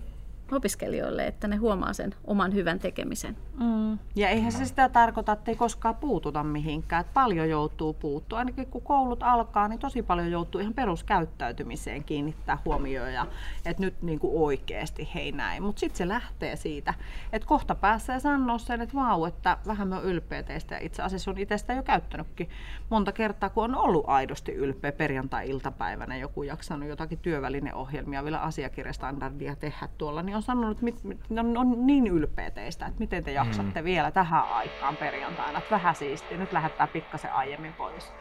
opiskelijoille, 0.51 1.27
että 1.27 1.48
ne 1.48 1.56
huomaa 1.56 1.94
sen 1.94 2.16
oman 2.24 2.54
hyvän 2.54 2.80
tekemisen. 2.80 3.38
Mm. 3.60 4.00
Ja 4.16 4.30
eihän 4.30 4.52
se 4.52 4.66
sitä 4.66 4.90
tarkoita, 4.90 5.32
että 5.32 5.52
ei 5.52 5.56
koskaan 5.56 5.96
puututa 5.96 6.44
mihinkään. 6.44 7.02
Että 7.02 7.14
paljon 7.14 7.50
joutuu 7.50 7.94
puuttua. 7.94 8.40
Ainakin 8.40 8.68
kun 8.68 8.82
koulut 8.82 9.24
alkaa, 9.24 9.68
niin 9.68 9.80
tosi 9.80 10.04
paljon 10.04 10.32
joutuu 10.32 10.62
ihan 10.62 10.74
peruskäyttäytymiseen 10.74 12.04
kiinnittää 12.04 12.58
huomioon. 12.66 13.14
Ja, 13.14 13.28
että 13.66 13.84
nyt 13.84 14.02
niin 14.02 14.20
kuin 14.20 14.34
oikeasti 14.36 15.10
hei 15.16 15.32
näin. 15.32 15.64
Mutta 15.64 15.80
sitten 15.80 15.98
se 15.98 16.08
lähtee 16.08 16.56
siitä, 16.56 16.94
että 17.34 17.48
kohta 17.48 17.76
pääsee 17.76 18.20
sanoa 18.20 18.58
sen, 18.58 18.82
että 18.82 18.96
vau, 18.96 19.26
että 19.26 19.58
vähän 19.68 19.88
me 19.88 19.96
on 19.96 20.04
ylpeä 20.04 20.44
teistä. 20.44 20.76
Ja 20.76 20.82
itse 20.84 21.04
asiassa 21.04 21.32
on 21.32 21.38
itse 21.38 21.58
sitä 21.58 21.74
jo 21.74 21.84
käyttänytkin 21.84 22.50
monta 22.90 23.12
kertaa, 23.12 23.50
kun 23.50 23.64
on 23.64 23.76
ollut 23.76 24.06
aidosti 24.08 24.52
ylpeä 24.52 24.92
perjantai-iltapäivänä. 24.92 26.18
Joku 26.18 26.44
jaksanut 26.44 26.90
jotakin 26.90 27.20
työvälineohjelmia 27.20 28.24
vielä 28.24 28.40
asiakirjastandardia 28.40 29.56
tehdä 29.56 29.90
tuolla, 29.98 30.24
niin 30.24 30.36
on 30.36 30.42
sanonut, 30.42 30.78
että 30.78 31.42
on, 31.42 31.58
on 31.58 31.88
niin 31.88 32.08
ylpeä 32.08 32.52
teistä, 32.52 32.86
että 32.86 33.00
miten 33.00 33.24
te 33.24 33.32
jaksatte 33.32 33.47
mm. 33.56 33.84
vielä 33.84 34.12
tähän 34.12 34.44
aikaan 34.44 34.98
perjantaina, 34.98 35.58
että 35.58 35.75
vähän 35.75 35.96
siistiä, 35.96 36.38
nyt 36.38 36.54
lähettää 36.54 36.88
pikkasen 36.88 37.34
aiemmin 37.34 37.74
pois. 37.74 38.12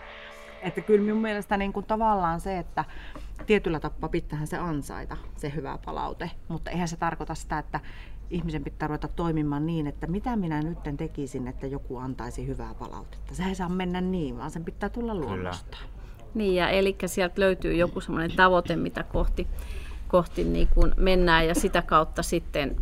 Että 0.63 0.81
kyllä 0.81 1.05
minun 1.05 1.23
mielestä 1.23 1.57
niin 1.57 1.73
kuin 1.73 1.87
tavallaan 1.87 2.41
se, 2.41 2.59
että 2.59 2.85
tietyllä 3.47 3.81
tapaa 3.81 4.09
pitäähän 4.09 4.47
se 4.47 4.59
ansaita, 4.59 5.17
se 5.37 5.53
hyvä 5.55 5.79
palaute, 5.85 6.31
mutta 6.49 6.71
eihän 6.71 6.89
se 6.89 6.97
tarkoita 6.97 7.35
sitä, 7.35 7.59
että 7.59 7.81
ihmisen 8.31 8.65
pitää 8.65 8.89
ruveta 8.89 9.09
toimimaan 9.09 9.67
niin, 9.67 9.87
että 9.87 10.07
mitä 10.07 10.37
minä 10.37 10.63
nyt 10.63 10.79
tekisin, 10.97 11.49
että 11.49 11.67
joku 11.67 11.97
antaisi 11.97 12.47
hyvää 12.47 12.75
palautetta. 12.75 13.35
Se 13.35 13.43
ei 13.43 13.55
saa 13.55 13.69
mennä 13.69 14.01
niin, 14.01 14.39
vaan 14.39 14.51
sen 14.51 14.65
pitää 14.65 14.89
tulla 14.89 15.15
luonnostaan. 15.15 15.89
Niin, 16.35 16.55
ja 16.55 16.69
eli 16.69 16.97
sieltä 17.07 17.41
löytyy 17.41 17.75
joku 17.75 18.01
semmoinen 18.01 18.37
tavoite, 18.37 18.77
mitä 18.77 19.03
kohti, 19.03 19.47
kohti 20.09 20.45
niin 20.45 20.69
kuin 20.69 20.95
mennään, 20.97 21.49
ja 21.49 21.55
sitä 21.55 21.83
kautta 21.83 22.23
sitten 22.23 22.77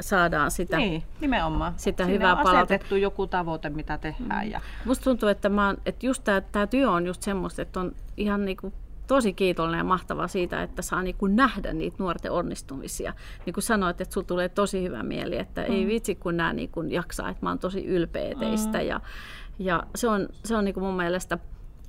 saadaan 0.00 0.50
sitä, 0.50 0.76
niin, 0.76 1.02
nimenomaan. 1.20 1.74
sitä 1.76 2.04
Siinä 2.04 2.14
hyvää 2.14 2.36
palautetta. 2.36 2.74
asetettu 2.74 2.96
joku 2.96 3.26
tavoite, 3.26 3.70
mitä 3.70 3.98
tehdään. 3.98 4.50
Ja... 4.50 4.60
Musta 4.84 5.04
tuntuu, 5.04 5.28
että, 5.28 5.48
mä, 5.48 5.66
oon- 5.66 5.80
että 5.86 6.06
just 6.06 6.24
tämä 6.52 6.66
työ 6.66 6.90
on 6.90 7.06
just 7.06 7.22
semmoista, 7.22 7.62
että 7.62 7.80
on 7.80 7.92
ihan 8.16 8.44
niinku 8.44 8.72
tosi 9.06 9.32
kiitollinen 9.32 9.78
ja 9.78 9.84
mahtavaa 9.84 10.28
siitä, 10.28 10.62
että 10.62 10.82
saa 10.82 11.02
niinku 11.02 11.26
nähdä 11.26 11.72
niitä 11.72 11.96
nuorten 11.98 12.32
onnistumisia. 12.32 13.12
Niin 13.46 13.54
kuin 13.54 13.64
sanoit, 13.64 14.00
että 14.00 14.14
sulla 14.14 14.26
tulee 14.26 14.48
tosi 14.48 14.82
hyvä 14.82 15.02
mieli, 15.02 15.38
että 15.38 15.60
mm. 15.60 15.74
ei 15.74 15.86
vitsi 15.86 16.14
kun 16.14 16.36
nämä 16.36 16.52
niinku 16.52 16.82
jaksaa, 16.82 17.28
että 17.28 17.46
mä 17.46 17.50
oon 17.50 17.58
tosi 17.58 17.84
ylpeä 17.84 18.34
teistä. 18.38 18.78
Mm. 18.78 18.86
Ja, 18.86 19.00
ja 19.58 19.82
se 19.94 20.08
on, 20.08 20.28
se 20.44 20.56
on 20.56 20.64
niinku 20.64 20.80
mun 20.80 20.96
mielestä 20.96 21.38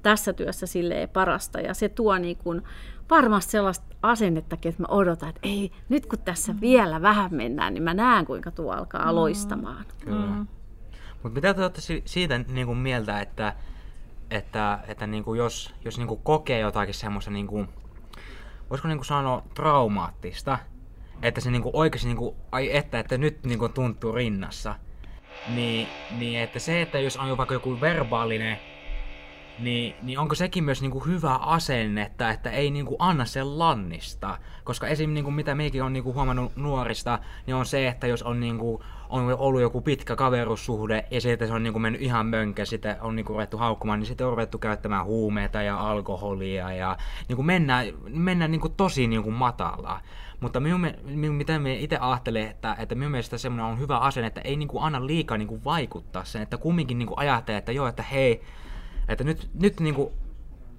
tässä 0.03 0.33
työssä 0.33 0.65
silleen 0.65 1.09
parasta 1.09 1.61
ja 1.61 1.73
se 1.73 1.89
tuo 1.89 2.17
niinku 2.17 2.61
varmasti 3.09 3.51
sellaista 3.51 3.94
asennettakin, 4.09 4.69
että 4.69 4.83
mä 4.83 4.87
odotan, 4.89 5.29
että 5.29 5.41
ei, 5.43 5.71
nyt 5.89 6.05
kun 6.05 6.19
tässä 6.19 6.53
mm. 6.53 6.61
vielä 6.61 7.01
vähän 7.01 7.35
mennään, 7.35 7.73
niin 7.73 7.83
mä 7.83 7.93
näen 7.93 8.25
kuinka 8.25 8.51
tuo 8.51 8.71
alkaa 8.71 9.05
mm. 9.05 9.15
loistamaan. 9.15 9.85
Kyllä. 10.05 10.25
Mm. 10.25 10.47
Mutta 11.23 11.35
mitä 11.35 11.53
te 11.53 11.61
olette 11.61 11.81
si- 11.81 12.03
siitä 12.05 12.37
niin 12.37 12.67
kuin 12.67 12.77
mieltä, 12.77 13.19
että, 13.19 13.53
että, 14.31 14.79
että 14.87 15.07
niin 15.07 15.23
kuin 15.23 15.37
jos, 15.37 15.73
jos 15.85 15.97
niin 15.97 16.07
kuin 16.07 16.19
kokee 16.23 16.59
jotakin 16.59 16.93
semmoista, 16.93 17.31
niin 17.31 17.47
kuin, 17.47 17.67
voisiko 18.69 18.87
niin 18.87 18.97
kuin 18.97 19.05
sanoa 19.05 19.43
traumaattista, 19.53 20.57
että 21.21 21.41
se 21.41 21.51
niin 21.51 21.61
kuin 21.61 21.75
oikeasti, 21.75 22.07
niin 22.07 22.17
kuin, 22.17 22.35
ai 22.51 22.77
että, 22.77 22.99
että 22.99 23.17
nyt 23.17 23.43
niin 23.43 23.59
kuin 23.59 23.73
tuntuu 23.73 24.11
rinnassa, 24.11 24.75
niin, 25.55 25.87
niin 26.17 26.39
että 26.39 26.59
se, 26.59 26.81
että 26.81 26.99
jos 26.99 27.17
on 27.17 27.37
vaikka 27.37 27.53
joku 27.53 27.81
verbaalinen 27.81 28.57
niin, 29.59 29.95
niin 30.01 30.19
onko 30.19 30.35
sekin 30.35 30.63
myös 30.63 30.81
niinku 30.81 30.99
hyvä 30.99 31.35
asennetta, 31.35 32.29
että 32.29 32.49
ei 32.49 32.71
niinku 32.71 32.95
anna 32.99 33.25
sen 33.25 33.59
lannista? 33.59 34.37
Koska 34.63 34.87
esim. 34.87 35.13
Niinku, 35.13 35.31
mitä 35.31 35.55
meikin 35.55 35.83
on 35.83 35.93
niinku 35.93 36.13
huomannut 36.13 36.55
nuorista, 36.55 37.19
niin 37.47 37.55
on 37.55 37.65
se, 37.65 37.87
että 37.87 38.07
jos 38.07 38.23
on, 38.23 38.39
niinku, 38.39 38.83
on 39.09 39.35
ollut 39.39 39.61
joku 39.61 39.81
pitkä 39.81 40.15
kaverussuhde 40.15 41.05
ja 41.11 41.21
sitten 41.21 41.47
se 41.47 41.53
on 41.53 41.63
niinku 41.63 41.79
mennyt 41.79 42.01
ihan 42.01 42.25
mönkä, 42.25 42.65
sitten 42.65 42.95
on 43.01 43.15
niinku 43.15 43.33
ruvettu 43.33 43.57
haukkumaan, 43.57 43.99
niin 43.99 44.07
sitten 44.07 44.27
on 44.27 44.33
ruvettu 44.33 44.57
käyttämään 44.57 45.05
huumeita 45.05 45.61
ja 45.61 45.79
alkoholia 45.79 46.73
ja 46.73 46.97
niinku 47.27 47.43
mennään, 47.43 47.87
mennään 48.07 48.51
niinku 48.51 48.69
tosi 48.69 49.07
niinku 49.07 49.31
matalaa. 49.31 50.01
Mutta 50.39 50.59
minun, 50.59 50.87
minun, 51.03 51.35
mitä 51.35 51.59
me 51.59 51.75
itse 51.75 51.97
ajattelen, 51.97 52.47
että, 52.47 52.75
että 52.79 52.95
minun 52.95 53.11
mielestä 53.11 53.37
semmoinen 53.37 53.65
on 53.65 53.79
hyvä 53.79 53.97
asenne, 53.97 54.27
että 54.27 54.41
ei 54.41 54.55
niinku 54.55 54.79
anna 54.79 55.07
liikaa 55.07 55.37
niinku 55.37 55.63
vaikuttaa 55.65 56.23
sen, 56.23 56.41
että 56.41 56.57
kumminkin 56.57 56.97
niinku 56.97 57.13
ajattelee, 57.17 57.57
että 57.57 57.71
joo, 57.71 57.87
että 57.87 58.03
hei, 58.03 58.41
että 59.07 59.23
nyt, 59.23 59.49
nyt 59.53 59.79
niinku, 59.79 60.13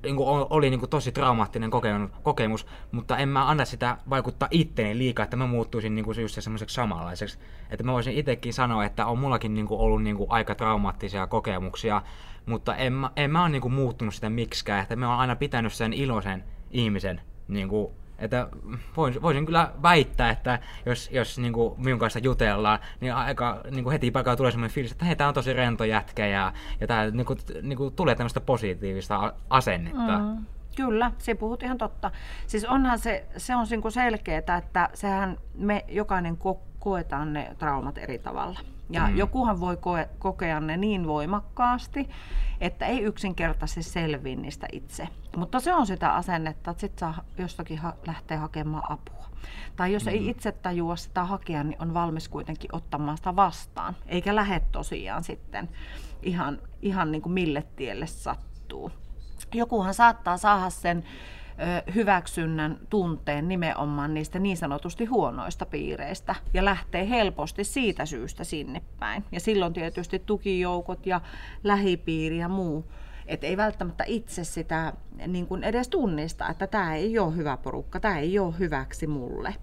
niinku 0.02 0.28
o- 0.28 0.46
oli 0.50 0.70
niinku 0.70 0.86
tosi 0.86 1.12
traumaattinen 1.12 1.70
kokemus, 2.22 2.66
mutta 2.92 3.16
en 3.16 3.28
mä 3.28 3.48
anna 3.48 3.64
sitä 3.64 3.96
vaikuttaa 4.10 4.48
itteeni 4.50 4.98
liikaa, 4.98 5.24
että 5.24 5.36
mä 5.36 5.46
muuttuisin 5.46 5.94
niinku 5.94 6.12
just 6.12 6.42
semmoiseksi 6.42 6.74
samanlaiseksi. 6.74 7.38
Että 7.70 7.84
mä 7.84 7.92
voisin 7.92 8.14
itsekin 8.14 8.54
sanoa, 8.54 8.84
että 8.84 9.06
on 9.06 9.18
mullakin 9.18 9.54
niinku 9.54 9.80
ollut 9.80 10.02
niinku 10.02 10.26
aika 10.28 10.54
traumaattisia 10.54 11.26
kokemuksia, 11.26 12.02
mutta 12.46 12.76
en 12.76 12.92
mä, 12.92 13.10
en 13.16 13.30
mä 13.30 13.42
ole 13.42 13.48
niinku 13.48 13.68
muuttunut 13.68 14.14
sitä 14.14 14.30
miksikään, 14.30 14.82
että 14.82 14.96
mä 14.96 15.10
oon 15.10 15.18
aina 15.18 15.36
pitänyt 15.36 15.72
sen 15.72 15.92
iloisen 15.92 16.44
ihmisen 16.70 17.20
niinku 17.48 17.92
että 18.18 18.48
voisin, 18.96 19.22
voisin 19.22 19.46
kyllä 19.46 19.72
väittää, 19.82 20.30
että 20.30 20.58
jos, 20.86 21.10
jos 21.12 21.38
niin 21.38 21.52
kuin 21.52 21.74
minun 21.80 21.98
kanssa 21.98 22.18
jutellaan, 22.18 22.78
niin 23.00 23.14
aika 23.14 23.60
niin 23.70 23.84
kuin 23.84 23.92
heti 23.92 24.10
paikalla 24.10 24.36
tulee 24.36 24.50
semmoinen 24.50 24.74
fiilis, 24.74 24.92
että 24.92 25.04
hei, 25.04 25.16
tää 25.16 25.28
on 25.28 25.34
tosi 25.34 25.52
rento 25.52 25.84
jätkä 25.84 26.26
ja, 26.26 26.52
ja 26.80 26.86
tää 26.86 27.10
niin 27.10 27.26
kuin, 27.26 27.38
niin 27.62 27.76
kuin 27.76 27.94
tulee 27.94 28.14
tämmöistä 28.14 28.40
positiivista 28.40 29.34
asennetta. 29.50 30.18
Mm. 30.18 30.44
Kyllä, 30.76 31.10
se 31.18 31.34
puhut 31.34 31.62
ihan 31.62 31.78
totta. 31.78 32.10
Siis 32.46 32.64
onhan 32.64 32.98
se, 32.98 33.26
se 33.36 33.56
on 33.56 33.66
niinku 33.70 33.90
selkeää, 33.90 34.56
että 34.56 34.88
sehän 34.94 35.38
me 35.54 35.84
jokainen 35.88 36.34
ko- 36.34 36.60
koetaan 36.78 37.32
ne 37.32 37.56
traumat 37.58 37.98
eri 37.98 38.18
tavalla. 38.18 38.60
Ja 38.90 39.06
mm. 39.06 39.16
jokuhan 39.16 39.60
voi 39.60 39.76
koe, 39.76 40.08
kokea 40.18 40.60
ne 40.60 40.76
niin 40.76 41.06
voimakkaasti, 41.06 42.08
että 42.60 42.86
ei 42.86 43.02
yksinkertaisesti 43.02 43.92
selviä 43.92 44.36
niistä 44.36 44.66
itse. 44.72 45.08
Mutta 45.36 45.60
se 45.60 45.74
on 45.74 45.86
sitä 45.86 46.14
asennetta, 46.14 46.70
että 46.70 46.80
sitten 46.80 46.98
saa 47.00 47.24
jostakin 47.38 47.78
ha- 47.78 47.96
lähteä 48.06 48.38
hakemaan 48.38 48.92
apua. 48.92 49.26
Tai 49.76 49.92
jos 49.92 50.04
mm. 50.04 50.08
ei 50.08 50.28
itse 50.28 50.52
tajua 50.52 50.96
sitä 50.96 51.24
hakea, 51.24 51.64
niin 51.64 51.82
on 51.82 51.94
valmis 51.94 52.28
kuitenkin 52.28 52.74
ottamaan 52.74 53.16
sitä 53.16 53.36
vastaan. 53.36 53.96
Eikä 54.06 54.34
lähde 54.34 54.60
tosiaan 54.72 55.24
sitten 55.24 55.68
ihan, 56.22 56.58
ihan 56.82 57.12
niin 57.12 57.22
kuin 57.22 57.32
mille 57.32 57.64
tielle 57.76 58.06
sattuu 58.06 58.92
jokuhan 59.54 59.94
saattaa 59.94 60.36
saada 60.36 60.70
sen 60.70 61.04
hyväksynnän 61.94 62.78
tunteen 62.90 63.48
nimenomaan 63.48 64.14
niistä 64.14 64.38
niin 64.38 64.56
sanotusti 64.56 65.04
huonoista 65.04 65.66
piireistä 65.66 66.34
ja 66.54 66.64
lähtee 66.64 67.08
helposti 67.08 67.64
siitä 67.64 68.06
syystä 68.06 68.44
sinne 68.44 68.82
päin. 68.98 69.24
Ja 69.32 69.40
silloin 69.40 69.72
tietysti 69.72 70.18
tukijoukot 70.18 71.06
ja 71.06 71.20
lähipiiri 71.64 72.38
ja 72.38 72.48
muu, 72.48 72.84
että 73.26 73.46
ei 73.46 73.56
välttämättä 73.56 74.04
itse 74.06 74.44
sitä 74.44 74.92
niin 75.26 75.46
kuin 75.46 75.64
edes 75.64 75.88
tunnista, 75.88 76.48
että 76.48 76.66
tämä 76.66 76.94
ei 76.94 77.18
ole 77.18 77.36
hyvä 77.36 77.56
porukka, 77.56 78.00
tämä 78.00 78.18
ei 78.18 78.38
ole 78.38 78.58
hyväksi 78.58 79.06
mulle. 79.06 79.54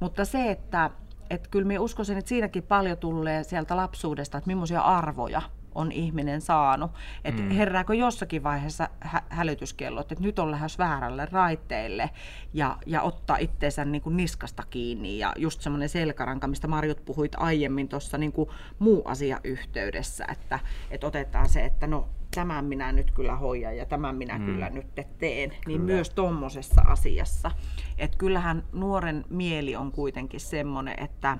Mutta 0.00 0.24
se, 0.24 0.50
että 0.50 0.90
että 1.30 1.48
kyllä 1.50 1.66
minä 1.66 1.80
uskoisin, 1.80 2.18
että 2.18 2.28
siinäkin 2.28 2.62
paljon 2.62 2.98
tulee 2.98 3.44
sieltä 3.44 3.76
lapsuudesta, 3.76 4.38
että 4.38 4.48
millaisia 4.48 4.80
arvoja 4.80 5.42
on 5.78 5.92
ihminen 5.92 6.40
saanut. 6.40 6.90
Että 7.24 7.42
mm. 7.42 7.50
herääkö 7.50 7.94
jossakin 7.94 8.42
vaiheessa 8.42 8.88
hä- 9.00 9.22
hälytyskellot, 9.28 10.12
että 10.12 10.24
nyt 10.24 10.38
on 10.38 10.50
lähes 10.50 10.78
väärälle 10.78 11.28
raiteille 11.32 12.10
ja, 12.54 12.76
ja 12.86 13.02
ottaa 13.02 13.36
itteensä 13.36 13.84
niin 13.84 14.02
kuin 14.02 14.16
niskasta 14.16 14.62
kiinni. 14.70 15.18
Ja 15.18 15.32
just 15.36 15.60
semmoinen 15.60 15.88
selkäranka, 15.88 16.46
mistä 16.46 16.68
Marjut 16.68 17.04
puhuit 17.04 17.32
aiemmin 17.36 17.88
tuossa 17.88 18.18
niin 18.18 18.32
muu 18.78 19.02
asia 19.04 19.40
yhteydessä, 19.44 20.24
että, 20.32 20.58
että 20.90 21.06
otetaan 21.06 21.48
se, 21.48 21.64
että 21.64 21.86
no 21.86 22.08
tämän 22.34 22.64
minä 22.64 22.92
nyt 22.92 23.10
kyllä 23.10 23.36
hoidan 23.36 23.76
ja 23.76 23.86
tämän 23.86 24.16
minä 24.16 24.38
mm. 24.38 24.46
kyllä 24.46 24.70
nyt 24.70 24.94
teen, 24.94 25.50
niin 25.50 25.60
kyllä. 25.64 25.78
myös 25.78 26.10
tuommoisessa 26.10 26.82
asiassa. 26.86 27.50
Että 27.98 28.18
kyllähän 28.18 28.64
nuoren 28.72 29.24
mieli 29.30 29.76
on 29.76 29.92
kuitenkin 29.92 30.40
semmoinen, 30.40 30.94
että 30.98 31.38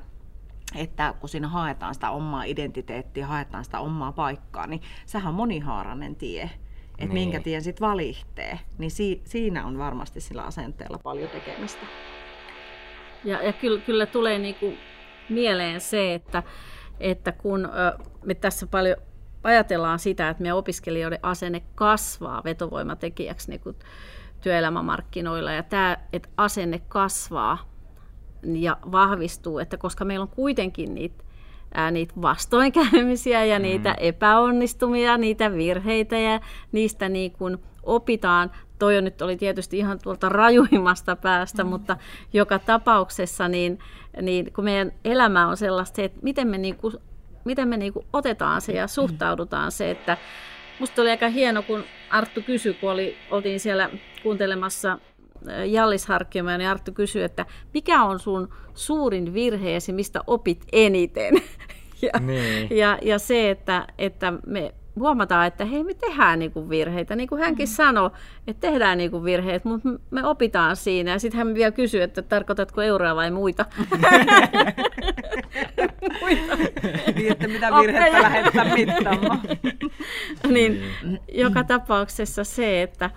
että 0.77 1.15
kun 1.21 1.29
siinä 1.29 1.49
haetaan 1.49 1.95
sitä 1.95 2.11
omaa 2.11 2.45
identiteettiä, 2.45 3.27
haetaan 3.27 3.65
sitä 3.65 3.81
omaa 3.81 4.13
paikkaa, 4.13 4.67
niin 4.67 4.83
sehän 5.07 5.29
on 5.29 5.35
monihaarainen 5.35 6.17
tie. 6.17 6.43
Että 6.43 7.05
Niin. 7.05 7.13
minkä 7.13 7.41
tien 7.41 7.63
sitten 7.63 7.89
valittee, 7.89 8.59
niin 8.79 8.91
si- 8.91 9.23
siinä 9.25 9.67
on 9.67 9.79
varmasti 9.79 10.21
sillä 10.21 10.43
asenteella 10.43 10.99
paljon 10.99 11.31
tekemistä. 11.31 11.87
Ja, 13.25 13.43
ja 13.43 13.53
kyllä, 13.53 13.81
kyllä 13.81 14.07
tulee 14.07 14.39
niinku 14.39 14.73
mieleen 15.29 15.81
se, 15.81 16.15
että, 16.15 16.43
että 17.01 17.33
kun 17.33 17.65
ö, 17.67 17.99
me 18.25 18.35
tässä 18.35 18.67
paljon 18.67 18.97
ajatellaan 19.45 19.99
sitä, 19.99 20.29
että 20.29 20.43
meidän 20.43 20.57
opiskelijoiden 20.59 21.19
asenne 21.23 21.63
kasvaa 21.75 22.45
vetovoimatekijäksi 22.45 23.51
niin 23.51 23.77
työelämämarkkinoilla, 24.41 25.53
ja 25.53 25.63
tämä, 25.63 25.97
että 26.13 26.29
asenne 26.37 26.79
kasvaa 26.89 27.59
ja 28.43 28.77
vahvistuu, 28.93 29.59
että 29.59 29.77
koska 29.77 30.05
meillä 30.05 30.23
on 30.23 30.29
kuitenkin 30.29 30.95
niitä 30.95 31.25
ää, 31.75 31.91
niitä 31.91 32.15
vastoinkäymisiä 32.23 33.45
ja 33.45 33.59
mm. 33.59 33.63
niitä 33.63 33.95
epäonnistumia, 33.95 35.17
niitä 35.17 35.53
virheitä 35.53 36.19
ja 36.19 36.41
niistä 36.73 37.09
niin 37.09 37.33
kuin 37.33 37.59
opitaan. 37.83 38.51
Toi 38.79 38.99
on 38.99 39.05
nyt 39.05 39.23
oli 39.23 39.37
tietysti 39.37 39.79
ihan 39.79 39.99
tuolta 40.03 40.29
rajuimmasta 40.29 41.17
päästä, 41.17 41.65
mm. 41.65 41.71
mutta 41.71 41.97
joka 42.33 42.59
tapauksessa 42.59 43.49
niin, 43.49 43.79
niin 44.23 44.53
kun 44.53 44.65
meidän 44.65 44.93
elämä 45.05 45.49
on 45.49 45.57
sellaista, 45.57 45.97
se, 45.97 46.05
että 46.05 46.19
miten 46.23 46.49
me, 46.49 46.59
niin 46.59 46.77
kuin, 46.77 46.95
miten 47.45 47.69
me 47.69 47.77
niin 47.77 47.93
kuin 47.93 48.07
otetaan 48.13 48.61
se 48.61 48.73
ja 48.73 48.87
suhtaudutaan 48.87 49.73
se, 49.73 49.91
että 49.91 50.17
musta 50.79 51.03
oli 51.03 51.11
aika 51.11 51.29
hieno, 51.29 51.63
kun 51.63 51.85
Arttu 52.11 52.43
kysyi, 52.43 52.75
kun 52.75 52.91
oli, 52.91 53.17
oltiin 53.31 53.61
siellä 53.61 53.91
kuuntelemassa 54.23 54.99
Jallis 55.67 56.07
Harkkiomäen, 56.07 56.59
niin 56.59 56.71
Arttu 56.71 56.93
kysyi, 56.93 57.23
että 57.23 57.47
mikä 57.75 58.03
on 58.05 58.19
sun 58.19 58.49
suurin 58.75 59.35
virheesi, 59.35 59.93
mistä 59.93 60.21
opit 60.27 60.65
eniten? 60.73 61.35
ja, 62.03 62.21
Niin. 62.21 62.77
ja, 62.77 62.99
ja 63.03 63.19
se, 63.19 63.51
että, 63.51 63.87
että 63.99 64.33
me 64.47 64.75
huomataan, 64.99 65.47
että 65.47 65.65
hei, 65.65 65.85
me 65.85 65.95
tehdään 65.95 66.39
niinku 66.39 66.69
virheitä. 66.69 67.17
Niin 67.17 67.29
kuin 67.29 67.41
hänkin 67.41 67.69
mm. 67.69 67.73
sanoi, 67.73 68.11
että 68.47 68.69
tehdään 68.71 68.99
niinku 68.99 69.25
virheet, 69.25 69.65
mutta 69.65 69.89
me 70.11 70.27
opitaan 70.27 70.77
siinä. 70.77 71.11
Ja 71.11 71.19
sitten 71.19 71.39
hän 71.39 71.55
vielä 71.55 71.73
kysyy, 71.73 72.03
että 72.03 72.23
tarkoitatko 72.23 72.83
euroa 72.83 73.17
vai 73.17 73.31
muita? 73.31 73.67
muita. 76.21 76.57
Niin, 77.17 77.33
että 77.33 77.49
mitä 77.49 77.71
virhettä 77.73 78.23
lähdetään 78.23 78.73
mittaamaan. 78.73 79.41
niin 80.55 80.83
joka 81.33 81.65
tapauksessa 81.65 82.45
se, 82.45 82.83
että, 82.83 83.11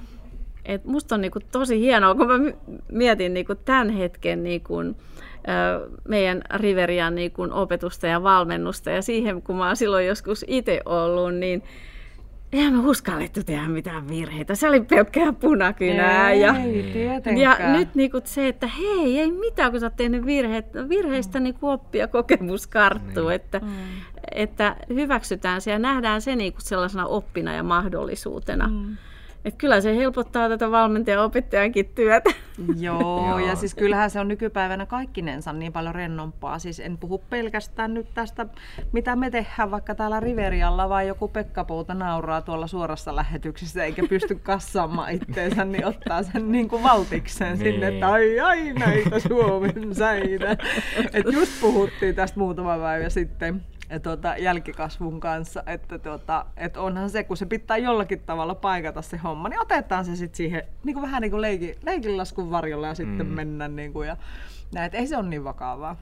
Et 0.66 0.86
musta 0.86 1.16
on 1.16 1.22
niinku 1.22 1.40
tosi 1.52 1.80
hienoa, 1.80 2.16
kun 2.16 2.28
mä 2.28 2.52
mietin 2.92 3.34
niinku 3.34 3.56
tämän 3.56 3.90
hetken 3.90 4.44
niinku, 4.44 4.76
meidän 6.08 6.42
Riverian 6.56 7.16
niinku 7.16 7.48
opetusta 7.52 8.08
ja 8.08 8.24
valmennusta 8.24 8.90
ja 8.90 9.02
siihen, 9.02 9.42
kun 9.42 9.56
mä 9.56 9.68
oon 9.68 9.76
silloin 9.76 10.08
joskus 10.08 10.46
itse 10.48 10.82
ollut, 10.86 11.36
niin 11.36 11.64
eihän 12.54 12.74
me 12.74 12.90
uskallettu 12.90 13.44
tehdä 13.44 13.68
mitään 13.68 14.10
virheitä. 14.10 14.56
Se 14.56 14.68
oli 14.68 14.82
pelkkää 14.82 15.34
punakynää. 15.34 16.32
Ei, 16.32 16.42
ja, 16.42 16.56
ja 17.60 17.78
nyt 17.78 17.96
niinku 17.96 18.22
se, 18.24 18.48
että 18.48 18.68
hei, 18.68 19.20
ei 19.20 19.32
mitään, 19.32 19.72
kun 19.72 19.80
sä 19.80 19.86
oot 19.86 19.96
tehnyt 19.96 20.26
virheet, 20.26 20.66
virheistä 20.90 21.40
mm. 21.40 21.44
niinku 21.44 21.70
oppia 21.70 22.08
kokemus 22.08 22.68
karttuu. 22.68 23.28
Niin. 23.28 23.36
Että, 23.36 23.60
mm. 23.60 23.68
että 24.32 24.76
hyväksytään 24.90 25.62
se 25.62 25.72
ja 25.72 25.80
nähdään 25.80 26.22
se 26.22 26.36
niinku 26.36 26.62
sellaisena 26.62 27.06
oppina 27.06 27.54
ja 27.54 27.64
mahdollisuutena. 27.64 28.68
Mm. 28.68 28.98
Et 29.46 29.56
kyllä 29.58 29.82
se 29.82 29.96
helpottaa 29.96 30.50
tätä 30.50 30.72
valmentajan 30.72 31.24
opettajankin 31.24 31.86
työtä. 31.96 32.30
Joo, 32.80 33.40
ja 33.40 33.56
siis 33.56 33.76
kyllähän 33.76 34.10
se 34.10 34.20
on 34.20 34.28
nykypäivänä 34.28 34.86
kaikkinensa 34.86 35.54
niin 35.54 35.74
paljon 35.74 35.96
rennompaa. 35.96 36.60
Siis 36.60 36.80
en 36.80 36.98
puhu 36.98 37.24
pelkästään 37.30 37.94
nyt 37.94 38.14
tästä, 38.14 38.46
mitä 38.92 39.16
me 39.16 39.30
tehdään 39.30 39.72
vaikka 39.72 39.96
täällä 39.96 40.20
Riverialla, 40.20 40.90
vai 40.90 41.08
joku 41.08 41.28
Pekka 41.28 41.64
Pouta 41.64 41.94
nauraa 41.94 42.42
tuolla 42.42 42.68
suorassa 42.68 43.16
lähetyksessä 43.16 43.84
eikä 43.84 44.04
pysty 44.10 44.36
kassaamaan 44.36 45.12
itteensä, 45.22 45.66
niin 45.66 45.86
ottaa 45.86 46.24
sen 46.24 46.52
niin 46.52 46.68
kuin 46.68 46.84
valtikseen 46.84 47.60
niin. 47.60 47.74
sinne, 47.74 47.88
että 47.88 48.12
ai 48.12 48.40
ai 48.40 48.74
näitä 48.74 49.20
Suomen 49.20 49.96
säitä. 49.96 50.58
Et 51.14 51.26
just 51.34 51.62
puhuttiin 51.62 52.16
tästä 52.16 52.40
muutama 52.40 52.78
päivä 52.78 53.10
sitten 53.10 53.62
tuota, 54.00 54.38
jälkikasvun 54.38 55.20
kanssa, 55.20 55.64
että 55.66 56.00
tuota, 56.00 56.46
et 56.58 56.78
onhan 56.78 57.10
se, 57.10 57.24
kun 57.24 57.38
se 57.38 57.46
pitää 57.46 57.78
jollakin 57.78 58.20
tavalla 58.20 58.56
paikata 58.56 59.02
se 59.02 59.18
homma, 59.18 59.50
niin 59.50 59.62
otetaan 59.62 60.06
se 60.06 60.16
sitten 60.16 60.38
siihen 60.38 60.64
niin 60.84 60.94
kuin 60.94 61.02
vähän 61.02 61.22
niin 61.22 61.32
kuin 61.32 61.42
leikin, 61.42 61.76
leikin 61.84 62.18
laskun 62.18 62.52
varjolla 62.52 62.88
ja 62.88 62.96
sitten 62.96 63.28
mm. 63.28 63.34
mennä 63.34 63.68
niin 63.68 63.94
kuin, 63.94 64.08
ja 64.08 64.18
näet, 64.74 64.96
ei 64.96 65.08
se 65.08 65.18
ole 65.18 65.28
niin 65.28 65.44
vakavaa. 65.44 65.96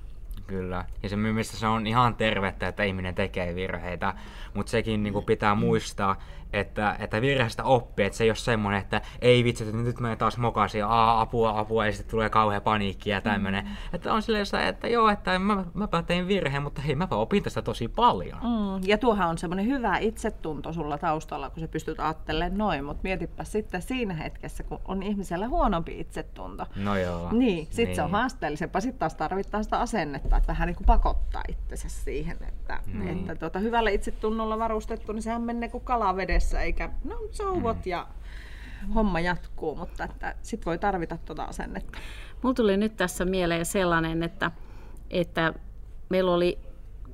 Kyllä. 0.47 0.85
Ja 1.03 1.09
se 1.09 1.15
mielestä 1.15 1.57
se 1.57 1.67
on 1.67 1.87
ihan 1.87 2.15
tervettä, 2.15 2.67
että 2.67 2.83
ihminen 2.83 3.15
tekee 3.15 3.55
virheitä, 3.55 4.13
mutta 4.53 4.69
sekin 4.69 5.03
niin 5.03 5.13
kuin 5.13 5.25
pitää 5.25 5.55
muistaa, 5.55 6.15
että, 6.53 6.95
että 6.99 7.21
virheestä 7.21 7.63
oppii, 7.63 8.05
että 8.05 8.17
se 8.17 8.23
ei 8.23 8.29
ole 8.29 8.35
semmoinen, 8.35 8.81
että 8.81 9.01
ei 9.21 9.43
vitsi, 9.43 9.63
että 9.63 9.77
nyt 9.77 9.99
menee 9.99 10.15
taas 10.15 10.37
mokaisin, 10.37 10.79
ja 10.79 11.21
apua, 11.21 11.59
apua, 11.59 11.85
ja 11.85 11.91
sitten 11.91 12.11
tulee 12.11 12.29
kauhea 12.29 12.61
paniikki 12.61 13.09
ja 13.09 13.21
tämmöinen. 13.21 13.65
Mm. 13.65 13.71
Että 13.93 14.13
on 14.13 14.21
silleen, 14.21 14.45
että 14.67 14.87
joo, 14.87 15.09
että 15.09 15.39
mä, 15.39 15.65
mäpä 15.73 16.03
tein 16.03 16.27
virheen, 16.27 16.63
mutta 16.63 16.81
hei, 16.81 16.95
mäpä 16.95 17.15
opin 17.15 17.43
tästä 17.43 17.61
tosi 17.61 17.87
paljon. 17.87 18.37
Mm. 18.37 18.87
Ja 18.87 18.97
tuohan 18.97 19.29
on 19.29 19.37
semmoinen 19.37 19.65
hyvä 19.65 19.97
itsetunto 19.97 20.73
sulla 20.73 20.97
taustalla, 20.97 21.49
kun 21.49 21.59
sä 21.59 21.67
pystyt 21.67 21.99
ajattelemaan 21.99 22.57
noin, 22.57 22.85
mutta 22.85 23.03
mietipä 23.03 23.43
sitten 23.43 23.81
siinä 23.81 24.13
hetkessä, 24.13 24.63
kun 24.63 24.79
on 24.85 25.03
ihmisellä 25.03 25.47
huonompi 25.47 25.99
itsetunto. 25.99 26.65
No 26.75 26.97
joo. 26.97 27.29
Niin, 27.31 27.67
sit 27.69 27.85
niin. 27.85 27.95
se 27.95 28.01
on 28.01 28.07
niin. 28.07 28.15
haasteellisempaa. 28.15 28.81
Sitten 28.81 28.99
taas 28.99 29.15
tarvitaan 29.15 29.63
sitä 29.63 29.79
asennetta, 29.79 30.37
että 30.37 30.47
vähän 30.47 30.67
niin 30.67 30.75
kuin 30.75 30.85
pakottaa 30.85 31.43
itsensä 31.47 31.89
siihen, 31.89 32.37
että, 32.47 32.79
mm. 32.93 33.07
että 33.07 33.35
tuota, 33.35 33.59
hyvällä 33.59 33.89
itsetunnolla 33.89 34.59
varustettu, 34.59 35.11
niin 35.11 35.23
sehän 35.23 35.41
menee 35.41 35.69
kuin 35.69 35.83
kalavede 35.83 36.38
edessä, 36.39 36.61
eikä 36.61 36.89
no 37.03 37.15
souvot 37.31 37.77
mm. 37.77 37.81
ja 37.85 38.07
homma 38.95 39.19
jatkuu, 39.19 39.75
mutta 39.75 40.03
että 40.03 40.35
sit 40.41 40.65
voi 40.65 40.77
tarvita 40.77 41.17
tuota 41.25 41.43
asennetta. 41.43 41.97
Mulla 42.41 42.53
tuli 42.53 42.77
nyt 42.77 42.97
tässä 42.97 43.25
mieleen 43.25 43.65
sellainen, 43.65 44.23
että, 44.23 44.51
että 45.09 45.53
meillä 46.09 46.31
oli 46.31 46.59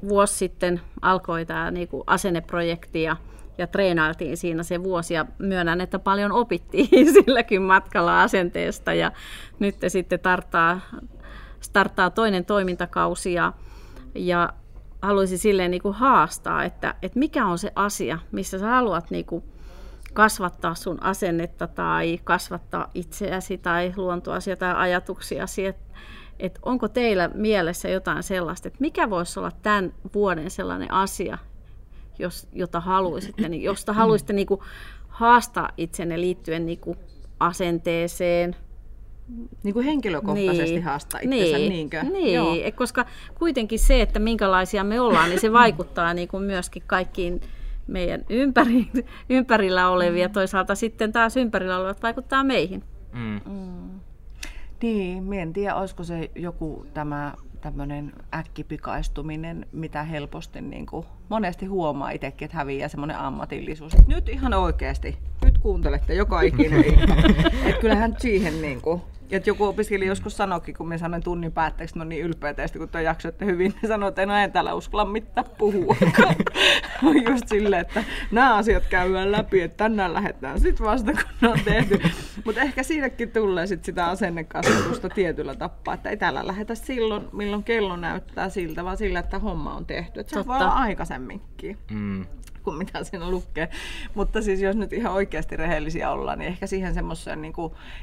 vuosi 0.08 0.36
sitten 0.36 0.82
alkoi 1.02 1.46
tämä 1.46 1.72
niinku 1.72 2.04
asenneprojekti 2.08 3.04
ja, 3.04 3.16
ja 3.58 3.68
treenailtiin 3.68 4.38
siinä 4.38 4.64
se 4.64 4.84
vuosi 4.84 5.14
ja 5.14 5.26
myönnän, 5.38 5.82
että 5.82 6.00
paljon 6.00 6.32
opittiin 6.32 7.14
silläkin 7.14 7.62
matkalla 7.62 8.22
asenteesta 8.22 8.94
ja 8.94 9.12
nyt 9.60 9.76
sitten 9.88 10.20
tarttaa, 10.20 10.80
starttaa 11.60 12.10
toinen 12.10 12.46
toimintakausi 12.46 13.34
ja, 13.34 13.54
ja 14.16 14.54
haluaisin 15.02 15.40
silleen 15.40 15.72
niin 15.72 15.82
kuin 15.82 15.94
haastaa, 15.94 16.64
että, 16.64 16.96
että 17.02 17.20
mikä 17.20 17.46
on 17.46 17.58
se 17.58 17.72
asia, 17.76 18.20
missä 18.32 18.60
sä 18.60 18.68
haluat 18.68 19.12
niin 19.12 19.26
kuin 19.26 19.44
kasvattaa 20.14 20.76
sun 20.76 21.04
asennetta 21.04 21.68
tai 21.68 22.20
kasvattaa 22.24 22.92
itseäsi 22.94 23.58
tai 23.58 23.94
luontoasia 23.96 24.56
tai 24.56 24.74
ajatuksiasi. 24.76 25.66
Että 25.66 25.86
että 26.40 26.60
onko 26.64 26.88
teillä 26.88 27.30
mielessä 27.34 27.90
jotain 27.90 28.24
sellaista, 28.24 28.68
että 28.68 28.78
mikä 28.80 29.10
voisi 29.10 29.40
olla 29.40 29.52
tämän 29.52 29.94
vuoden 30.14 30.52
sellainen 30.52 30.94
asia, 30.94 31.38
jos, 32.20 32.48
jota 32.54 32.80
haluaisitte, 32.80 33.50
niin, 33.50 33.64
josta 33.64 33.94
haluaisitte 33.94 34.34
niin 34.34 34.48
kuin 34.48 34.62
haastaa 35.08 35.70
itsenne 35.78 36.22
liittyen 36.22 36.66
niin 36.66 36.80
kuin 36.80 36.98
asenteeseen, 37.40 38.56
niin 39.64 39.74
kuin 39.74 39.86
henkilökohtaisesti 39.86 40.72
niin. 40.72 40.84
haastaa 40.84 41.20
itsensä, 41.24 41.58
niin. 41.58 41.70
niinkö? 41.70 42.04
Niin, 42.04 42.34
Joo. 42.34 42.56
koska 42.76 43.06
kuitenkin 43.40 43.80
se, 43.80 44.02
että 44.02 44.20
minkälaisia 44.20 44.84
me 44.84 45.00
ollaan, 45.00 45.30
niin 45.30 45.40
se 45.40 45.52
vaikuttaa 45.64 46.14
niin 46.14 46.28
kuin 46.28 46.44
myöskin 46.44 46.84
kaikkiin 46.88 47.42
meidän 47.88 48.26
ympäri, 48.30 48.88
ympärillä 49.30 49.90
olevia. 49.90 50.28
Mm. 50.28 50.34
Toisaalta 50.34 50.76
sitten 50.76 51.12
taas 51.12 51.38
ympärillä 51.38 51.78
olevat 51.78 52.04
vaikuttaa 52.04 52.44
meihin. 52.44 52.84
Mm. 53.14 53.42
Mm. 53.46 54.00
Niin, 54.82 55.34
en 55.34 55.54
tiedä, 55.54 55.76
olisiko 55.76 56.04
se 56.04 56.32
joku 56.36 56.86
tämä 56.94 57.34
tämmöinen 57.62 58.14
äkkipikaistuminen, 58.34 59.66
mitä 59.72 60.04
helposti 60.04 60.62
niin 60.62 60.86
kuin, 60.86 61.06
monesti 61.30 61.66
huomaa 61.66 62.12
itsekin, 62.12 62.46
että 62.46 62.58
häviää 62.58 62.88
semmoinen 62.88 63.18
ammatillisuus. 63.18 63.94
Nyt 64.08 64.30
ihan 64.30 64.54
oikeasti, 64.54 65.18
nyt 65.46 65.58
kuuntelette 65.58 66.14
joka 66.14 66.42
ikinen 66.42 66.86
että 67.66 67.82
kyllähän 67.82 68.16
siihen 68.20 68.62
niin 68.62 68.82
kuin, 68.82 69.02
et 69.32 69.48
joku 69.48 69.64
opiskelija 69.66 70.12
joskus 70.12 70.38
sanoikin, 70.38 70.76
kun 70.76 70.88
me 70.88 70.98
sanoin 70.98 71.24
tunnin 71.24 71.52
päätteeksi, 71.52 72.00
no 72.00 72.06
niin 72.06 72.26
ylpeä 72.26 72.54
teistä, 72.54 72.80
kun 72.80 72.90
te 72.90 73.02
jaksoitte 73.02 73.46
hyvin, 73.46 73.74
niin 73.82 73.88
sanoi, 73.88 74.10
että 74.10 74.44
en 74.44 74.52
täällä 74.52 74.74
uskalla 74.74 75.06
mitään 75.06 75.48
puhua. 75.58 75.96
on 77.04 77.24
just 77.30 77.48
silleen, 77.48 77.82
että 77.82 78.04
nämä 78.32 78.56
asiat 78.56 78.84
käydään 78.90 79.32
läpi, 79.32 79.62
että 79.62 79.78
tänään 79.78 80.14
lähdetään 80.14 80.60
sitten 80.60 80.86
vasta, 80.86 81.12
kun 81.12 81.24
ne 81.42 81.48
on 81.48 81.60
tehty. 81.66 82.02
Mutta 82.46 82.62
ehkä 82.62 82.84
siinäkin 82.84 83.32
tulee 83.32 83.68
sit 83.68 83.86
sitä 83.86 84.06
asennekasvatusta 84.06 85.10
tietyllä 85.10 85.56
tapaa, 85.56 85.94
että 85.94 86.10
ei 86.10 86.18
täällä 86.18 86.48
lähdetä 86.48 86.76
silloin, 86.76 87.28
milloin 87.34 87.64
kello 87.64 87.96
näyttää 87.96 88.50
siltä, 88.50 88.86
vaan 88.86 88.98
sillä, 88.98 89.20
että 89.20 89.40
homma 89.40 89.76
on 89.76 89.86
tehty. 89.86 90.20
Että 90.20 90.34
se 90.34 90.48
voi 90.48 90.56
olla 90.56 90.68
aikaisemminkin. 90.68 91.78
Mm 91.92 92.26
kuin 92.66 92.78
mitä 92.78 93.04
siinä 93.04 93.30
lukee. 93.30 93.70
Mutta 94.16 94.42
siis 94.42 94.62
jos 94.62 94.76
nyt 94.76 94.94
ihan 94.94 95.14
oikeasti 95.14 95.58
rehellisiä 95.58 96.12
ollaan, 96.12 96.40
niin 96.40 96.48
ehkä 96.48 96.68
siihen 96.68 96.94
semmoiseen 96.94 97.42
niin 97.42 97.54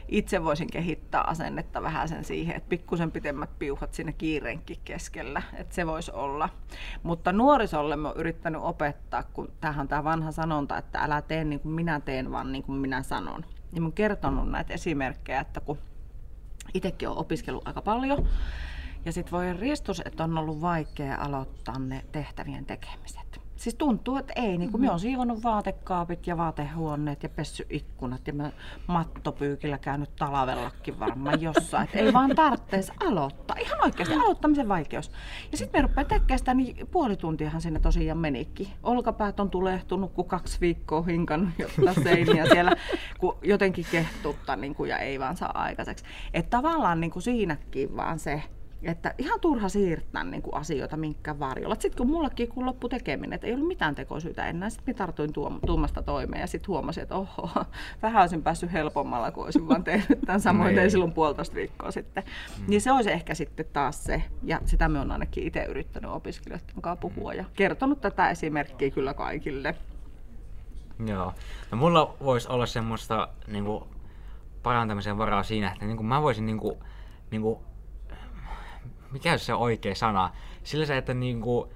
itse 0.09 0.44
voisin 0.44 0.70
kehittää 0.70 1.20
asennetta 1.20 1.83
vähän 1.83 2.09
sen 2.09 2.25
siihen, 2.25 2.57
että 2.57 2.68
pikkusen 2.68 3.11
pitemmät 3.11 3.59
piuhat 3.59 3.94
sinne 3.94 4.12
kiireenkin 4.12 4.79
keskellä, 4.85 5.42
että 5.55 5.75
se 5.75 5.87
voisi 5.87 6.12
olla. 6.12 6.48
Mutta 7.03 7.33
nuorisolle 7.33 7.96
mä 7.96 8.09
oon 8.09 8.20
yrittänyt 8.20 8.61
opettaa, 8.64 9.22
kun 9.22 9.53
tämähän 9.61 9.81
on 9.81 9.88
tämä 9.88 10.05
vanha 10.05 10.33
sanonta, 10.33 10.79
että 10.79 10.98
älä 10.98 11.22
tee 11.22 11.44
niin 11.44 11.61
kuin 11.61 11.72
minä 11.72 12.01
teen, 12.01 12.33
vaan 12.33 12.53
niin 12.53 12.62
kuin 12.62 12.79
minä 12.79 13.03
sanon. 13.03 13.44
Niin 13.72 13.83
mä 13.83 13.87
oon 13.87 13.92
kertonut 13.92 14.51
näitä 14.51 14.75
esimerkkejä, 14.75 15.40
että 15.40 15.61
kun 15.61 15.79
itsekin 16.75 17.09
on 17.09 17.16
opiskellut 17.16 17.68
aika 17.68 17.83
paljon, 17.83 18.29
ja 19.05 19.12
sitten 19.12 19.33
voi 19.33 19.53
ristus, 19.53 20.03
että 20.05 20.25
on 20.25 20.38
ollut 20.38 20.61
vaikea 20.61 21.16
aloittaa 21.16 21.79
ne 21.79 22.05
tehtävien 22.12 22.66
tekemiset. 22.66 23.21
Siis 23.62 23.75
tuntuu, 23.75 24.16
että 24.16 24.33
ei. 24.37 24.59
Niin 24.59 24.61
mm-hmm. 24.61 24.81
Me 24.81 24.90
on 24.90 25.01
siivonut 25.01 25.42
vaatekaapit 25.42 26.27
ja 26.27 26.37
vaatehuoneet 26.37 27.22
ja 27.22 27.29
pessy 27.29 27.66
ikkunat 27.70 28.27
ja 28.27 28.33
mä 28.33 28.51
mattopyykillä 28.87 29.79
käynyt 29.79 30.16
talvellakin 30.16 31.01
varmaan 31.01 31.42
jossain. 31.42 31.85
Että 31.85 31.98
ei 31.98 32.12
vaan 32.12 32.35
tarvitsisi 32.37 32.92
aloittaa. 33.01 33.57
Ihan 33.61 33.79
oikeasti 33.83 34.14
aloittamisen 34.14 34.68
vaikeus. 34.68 35.11
Ja 35.53 35.59
sitten 35.59 35.83
me 35.83 35.88
rupeaa 35.88 36.05
tekemään 36.05 36.38
sitä, 36.38 36.55
niin 36.55 36.87
puoli 36.87 37.16
tuntiahan 37.16 37.61
sinne 37.61 37.81
tosiaan 37.81 38.18
menikin. 38.18 38.68
Olkapäät 38.83 39.40
on 39.40 39.51
tulehtunut, 39.51 40.12
kun 40.12 40.29
kaksi 40.29 40.61
viikkoa 40.61 41.03
hinkannut 41.03 41.55
jotta 41.59 42.01
seiniä 42.03 42.46
siellä, 42.46 42.72
kun 43.18 43.38
jotenkin 43.42 43.87
kehtutta 43.90 44.57
niin 44.57 44.75
kuin, 44.75 44.90
ja 44.90 44.98
ei 44.98 45.20
vaan 45.20 45.37
saa 45.37 45.62
aikaiseksi. 45.62 46.05
Että 46.35 46.51
tavallaan 46.51 47.01
niin 47.01 47.11
kuin 47.11 47.22
siinäkin 47.22 47.96
vaan 47.96 48.18
se, 48.18 48.42
että 48.83 49.14
ihan 49.18 49.40
turha 49.40 49.68
siirtää 49.68 50.25
niin 50.25 50.42
kuin 50.42 50.55
asioita 50.55 50.97
minkä 50.97 51.38
varjolla. 51.38 51.75
Sitten 51.75 51.97
kun 51.99 52.07
mullakin 52.07 52.49
kun 52.49 52.66
loppu 52.66 52.88
tekeminen, 52.88 53.33
että 53.33 53.47
ei 53.47 53.55
ollut 53.55 53.68
mitään 53.68 53.95
tekosyitä 53.95 54.47
enää, 54.47 54.71
sitten 54.71 54.95
tartuin 54.95 55.33
tuom- 55.33 55.61
tuomasta 55.66 56.03
toimeen 56.03 56.40
ja 56.40 56.47
sitten 56.47 56.68
huomasin, 56.68 57.03
että 57.03 57.14
oho, 57.14 57.51
vähän 58.03 58.23
olisin 58.23 58.42
päässyt 58.42 58.73
helpommalla, 58.73 59.31
kun 59.31 59.45
olisin 59.45 59.68
vaan 59.68 59.85
tehnyt 59.85 60.21
tämän 60.27 60.40
samoin 60.51 60.75
tein 60.75 60.90
silloin 60.90 61.12
puolitoista 61.12 61.57
viikkoa 61.57 61.90
sitten. 61.90 62.25
Mm. 62.59 62.64
Niin 62.68 62.81
se 62.81 62.92
olisi 62.92 63.12
ehkä 63.12 63.35
sitten 63.35 63.66
taas 63.73 64.05
se, 64.05 64.23
ja 64.42 64.61
sitä 64.64 64.88
me 64.88 65.01
on 65.01 65.12
ainakin 65.12 65.45
itse 65.47 65.64
yrittänyt 65.64 66.11
opiskelijoiden 66.11 66.83
kanssa 66.83 67.01
puhua 67.01 67.35
ja 67.35 67.45
kertonut 67.55 68.01
tätä 68.01 68.31
esimerkkiä 68.31 68.90
kyllä 68.90 69.14
kaikille. 69.14 69.75
Joo. 71.07 71.33
No 71.71 71.79
mulla 71.79 72.14
voisi 72.25 72.49
olla 72.49 72.66
semmoista 72.66 73.29
niin 73.47 73.64
kuin, 73.64 73.85
parantamisen 74.62 75.18
varaa 75.18 75.42
siinä, 75.42 75.73
että 75.73 75.85
niin 75.85 75.97
kuin 75.97 76.07
mä 76.07 76.23
voisin 76.23 76.47
niin 76.47 76.59
kuin, 76.59 76.79
niin 77.31 77.42
kuin, 77.42 77.59
mikä 79.12 79.38
se 79.38 79.55
oikea 79.55 79.94
sana, 79.94 80.31
sillä 80.62 80.87
se, 80.87 80.96
että 80.96 81.14
niinku, 81.14 81.72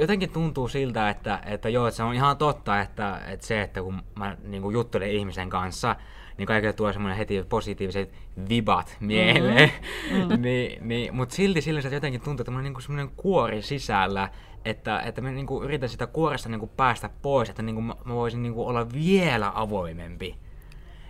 jotenkin 0.00 0.30
tuntuu 0.30 0.68
siltä, 0.68 1.10
että, 1.10 1.42
että 1.46 1.68
joo, 1.68 1.86
että 1.86 1.96
se 1.96 2.02
on 2.02 2.14
ihan 2.14 2.36
totta, 2.36 2.80
että, 2.80 3.20
että 3.28 3.46
se, 3.46 3.62
että 3.62 3.82
kun 3.82 4.02
mä 4.14 4.36
niin 4.42 4.62
kuin 4.62 4.72
juttelen 4.72 5.10
ihmisen 5.10 5.50
kanssa, 5.50 5.96
niin 6.38 6.46
kaikille 6.46 6.72
tulee 6.72 6.92
semmoinen 6.92 7.18
heti 7.18 7.44
positiiviset 7.48 8.12
vibat 8.48 8.96
mieleen. 9.00 9.70
Mm-hmm. 10.12 10.42
niin, 10.42 10.88
niin, 10.88 11.14
Mutta 11.14 11.34
silti 11.34 11.60
sillä 11.60 11.80
se 11.80 11.88
jotenkin 11.88 12.20
tuntuu, 12.20 12.42
että 12.42 12.52
on 12.52 12.62
niin 12.62 12.82
semmoinen 12.82 13.14
kuori 13.16 13.62
sisällä, 13.62 14.28
että, 14.64 15.00
että 15.00 15.20
mä 15.20 15.30
niin 15.30 15.46
kuin 15.46 15.64
yritän 15.64 15.88
sitä 15.88 16.06
kuoresta 16.06 16.48
niin 16.48 16.60
kuin 16.60 16.70
päästä 16.76 17.10
pois, 17.22 17.50
että 17.50 17.62
niin 17.62 17.74
kuin 17.74 17.84
mä, 17.84 17.94
mä 18.04 18.14
voisin 18.14 18.42
niin 18.42 18.54
kuin 18.54 18.68
olla 18.68 18.92
vielä 18.92 19.52
avoimempi. 19.54 20.36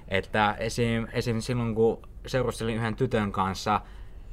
Että 0.09 0.57
esim, 0.59 1.07
esim. 1.13 1.41
silloin 1.41 1.75
kun 1.75 2.03
seurustelin 2.27 2.77
yhden 2.77 2.97
tytön 2.97 3.33
kanssa, 3.33 3.81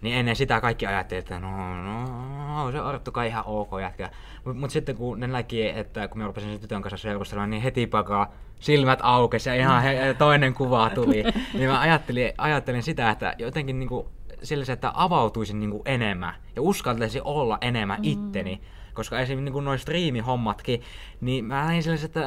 niin 0.03 0.17
ennen 0.17 0.35
sitä 0.35 0.61
kaikki 0.61 0.87
ajattelivat, 0.87 1.25
että 1.25 1.39
no, 1.39 1.83
no, 1.83 2.71
se 2.71 2.79
Arttu 2.79 3.11
kai 3.11 3.27
ihan 3.27 3.43
ok 3.45 3.69
jätkä. 3.81 4.09
Mutta 4.45 4.59
mut 4.59 4.71
sitten 4.71 4.95
kun 4.95 5.19
ne 5.19 5.27
näki, 5.27 5.67
että 5.69 6.07
kun 6.07 6.17
me 6.17 6.25
rupesin 6.25 6.49
sen 6.49 6.59
tytön 6.59 6.81
kanssa 6.81 6.97
seurustelemaan, 6.97 7.49
niin 7.49 7.63
heti 7.63 7.87
pakaa 7.87 8.31
silmät 8.59 8.99
aukesi 9.01 9.49
ja 9.49 9.55
ihan 9.55 9.83
he, 9.83 10.15
toinen 10.17 10.53
kuva 10.53 10.89
tuli. 10.89 11.23
niin 11.53 11.69
mä 11.69 11.79
ajattelin, 11.79 12.33
ajattelin 12.37 12.83
sitä, 12.83 13.09
että 13.09 13.35
jotenkin 13.37 13.79
niinku, 13.79 14.09
sillä 14.43 14.73
että 14.73 14.91
avautuisin 14.93 15.59
niinku 15.59 15.81
enemmän 15.85 16.33
ja 16.55 16.61
uskaltaisin 16.61 17.21
olla 17.23 17.57
enemmän 17.61 17.99
mm. 17.99 18.03
itteni. 18.03 18.61
Koska 18.93 19.19
esimerkiksi 19.19 19.53
niin 19.53 19.65
noin 19.65 19.79
striimihommatkin, 19.79 20.81
niin 21.21 21.45
mä 21.45 21.65
näin 21.65 21.83
sellaisen, 21.83 22.05
että 22.05 22.21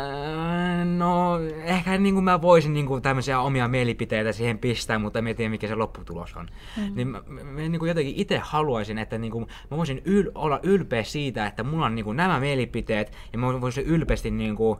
no 0.96 1.38
ehkä 1.64 1.98
niin 1.98 2.14
kuin 2.14 2.24
mä 2.24 2.42
voisin 2.42 2.72
niin 2.72 2.86
kuin 2.86 3.02
tämmöisiä 3.02 3.40
omia 3.40 3.68
mielipiteitä 3.68 4.32
siihen 4.32 4.58
pistää, 4.58 4.98
mutta 4.98 5.18
en 5.18 5.36
tiedä 5.36 5.50
mikä 5.50 5.68
se 5.68 5.74
lopputulos 5.74 6.34
on. 6.36 6.48
Mm. 6.76 6.92
Niin 6.94 7.08
mä, 7.08 7.22
mä 7.26 7.60
niin 7.60 7.78
kuin 7.78 7.88
jotenkin 7.88 8.14
itse 8.16 8.38
haluaisin, 8.38 8.98
että 8.98 9.18
niin 9.18 9.32
kuin 9.32 9.46
mä 9.70 9.76
voisin 9.76 10.02
yl, 10.04 10.30
olla 10.34 10.60
ylpeä 10.62 11.02
siitä, 11.02 11.46
että 11.46 11.62
mulla 11.62 11.86
on 11.86 11.94
niin 11.94 12.04
kuin 12.04 12.16
nämä 12.16 12.40
mielipiteet 12.40 13.12
ja 13.32 13.38
mä 13.38 13.60
voisin 13.60 13.84
ylpeästi 13.84 14.30
niin 14.30 14.56
kuin, 14.56 14.78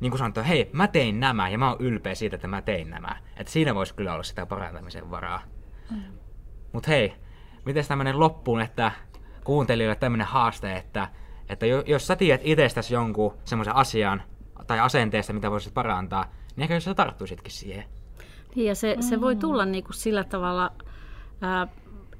niin 0.00 0.10
kuin 0.10 0.18
sanoa, 0.18 0.28
että 0.28 0.42
hei, 0.42 0.70
mä 0.72 0.88
tein 0.88 1.20
nämä 1.20 1.48
ja 1.48 1.58
mä 1.58 1.70
oon 1.70 1.80
ylpeä 1.80 2.14
siitä, 2.14 2.36
että 2.36 2.48
mä 2.48 2.62
tein 2.62 2.90
nämä. 2.90 3.16
Että 3.36 3.52
siinä 3.52 3.74
voisi 3.74 3.94
kyllä 3.94 4.12
olla 4.12 4.22
sitä 4.22 4.46
parantamisen 4.46 5.10
varaa. 5.10 5.42
Mm. 5.90 6.21
Mutta 6.72 6.90
hei, 6.90 7.14
miten 7.64 7.84
tämmöinen 7.88 8.20
loppuun, 8.20 8.60
että 8.60 8.92
kuuntelijoille 9.44 9.96
tämmöinen 9.96 10.26
haaste, 10.26 10.76
että, 10.76 11.08
että 11.48 11.66
jos 11.66 12.06
sä 12.06 12.16
tiedät 12.16 12.40
itsestäsi 12.44 12.94
jonkun 12.94 13.34
semmoisen 13.44 13.76
asian 13.76 14.22
tai 14.66 14.80
asenteesta, 14.80 15.32
mitä 15.32 15.50
voisit 15.50 15.74
parantaa, 15.74 16.24
niin 16.56 16.62
ehkä 16.62 16.74
jos 16.74 16.84
sä 16.84 16.94
tarttuisitkin 16.94 17.52
siihen. 17.52 17.84
Niin 18.54 18.66
ja 18.66 18.74
se, 18.74 18.96
se 19.00 19.20
voi 19.20 19.36
tulla 19.36 19.64
niinku 19.64 19.92
sillä 19.92 20.24
tavalla, 20.24 20.72
ää, 21.40 21.68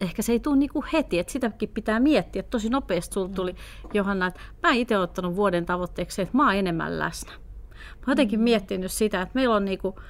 ehkä 0.01 0.23
se 0.23 0.33
ei 0.33 0.41
tule 0.41 0.57
niinku 0.57 0.85
heti, 0.93 1.19
että 1.19 1.33
sitäkin 1.33 1.69
pitää 1.69 2.01
miettiä. 2.01 2.43
Tosi 2.43 2.69
nopeasti 2.69 3.15
sulla 3.15 3.29
tuli 3.29 3.55
Johanna, 3.95 4.27
että 4.27 4.41
mä 4.63 4.73
itse 4.73 4.99
ottanut 4.99 5.37
vuoden 5.37 5.67
tavoitteeksi, 5.67 6.23
että 6.23 6.37
mä 6.37 6.45
oon 6.45 6.57
enemmän 6.57 6.99
läsnä. 6.99 7.33
Mä 7.33 8.05
oon 8.07 8.13
jotenkin 8.13 8.41
miettinyt 8.41 8.93
sitä, 8.93 9.23
että 9.23 9.35
meillä 9.35 9.57
on 9.57 9.65
niinku, 9.65 10.01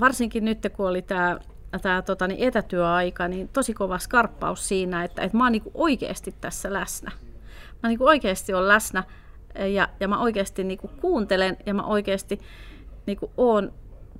varsinkin 0.00 0.44
nyt 0.44 0.58
kun 0.76 0.88
oli 0.88 1.02
tämä 1.02 1.38
tämä 1.78 2.02
tota, 2.02 2.28
niin 2.28 2.48
etätyöaika, 2.48 3.28
niin 3.28 3.48
tosi 3.48 3.74
kova 3.74 3.98
skarppaus 3.98 4.68
siinä, 4.68 5.04
että, 5.04 5.22
että 5.22 5.36
mä 5.36 5.44
oon 5.44 5.52
niin 5.52 5.62
oikeasti 5.74 6.34
tässä 6.40 6.72
läsnä. 6.72 7.12
Mä 7.82 7.88
niin 7.88 8.02
oikeasti 8.02 8.54
on 8.54 8.68
läsnä 8.68 9.04
ja, 9.74 9.88
ja 10.00 10.08
mä 10.08 10.18
oikeasti 10.18 10.64
niin 10.64 10.78
kuuntelen 11.00 11.56
ja 11.66 11.74
mä 11.74 11.82
oikeasti 11.82 12.40
niin 13.06 13.18
oon 13.36 13.72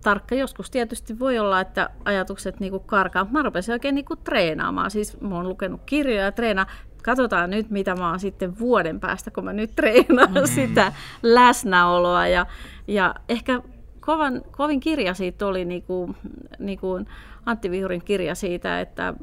tarkka. 0.02 0.34
Joskus 0.34 0.70
tietysti 0.70 1.18
voi 1.18 1.38
olla, 1.38 1.60
että 1.60 1.90
ajatukset 2.04 2.60
niin 2.60 2.80
karkaa. 2.86 3.26
Mä 3.30 3.42
rupesin 3.42 3.72
oikein 3.72 3.94
niin 3.94 4.06
treenaamaan. 4.24 4.90
Siis 4.90 5.20
mä 5.20 5.34
oon 5.34 5.48
lukenut 5.48 5.80
kirjoja 5.86 6.22
ja 6.22 6.32
treenaa. 6.32 6.66
Katsotaan 7.04 7.50
nyt, 7.50 7.70
mitä 7.70 7.94
mä 7.94 8.10
oon 8.10 8.20
sitten 8.20 8.58
vuoden 8.58 9.00
päästä, 9.00 9.30
kun 9.30 9.44
mä 9.44 9.52
nyt 9.52 9.70
treenaan 9.76 10.34
mm. 10.34 10.46
sitä 10.54 10.92
läsnäoloa. 11.22 12.26
Ja, 12.26 12.46
ja 12.88 13.14
ehkä 13.28 13.60
kovan, 14.04 14.42
kovin 14.50 14.80
kirja 14.80 15.14
siitä 15.14 15.46
oli 15.46 15.64
niin 15.64 15.82
kuin, 15.82 16.16
niin 16.58 16.78
kuin 16.78 17.06
Antti 17.46 17.70
Vihurin 17.70 18.04
kirja 18.04 18.34
siitä, 18.34 18.80
että 18.80 19.14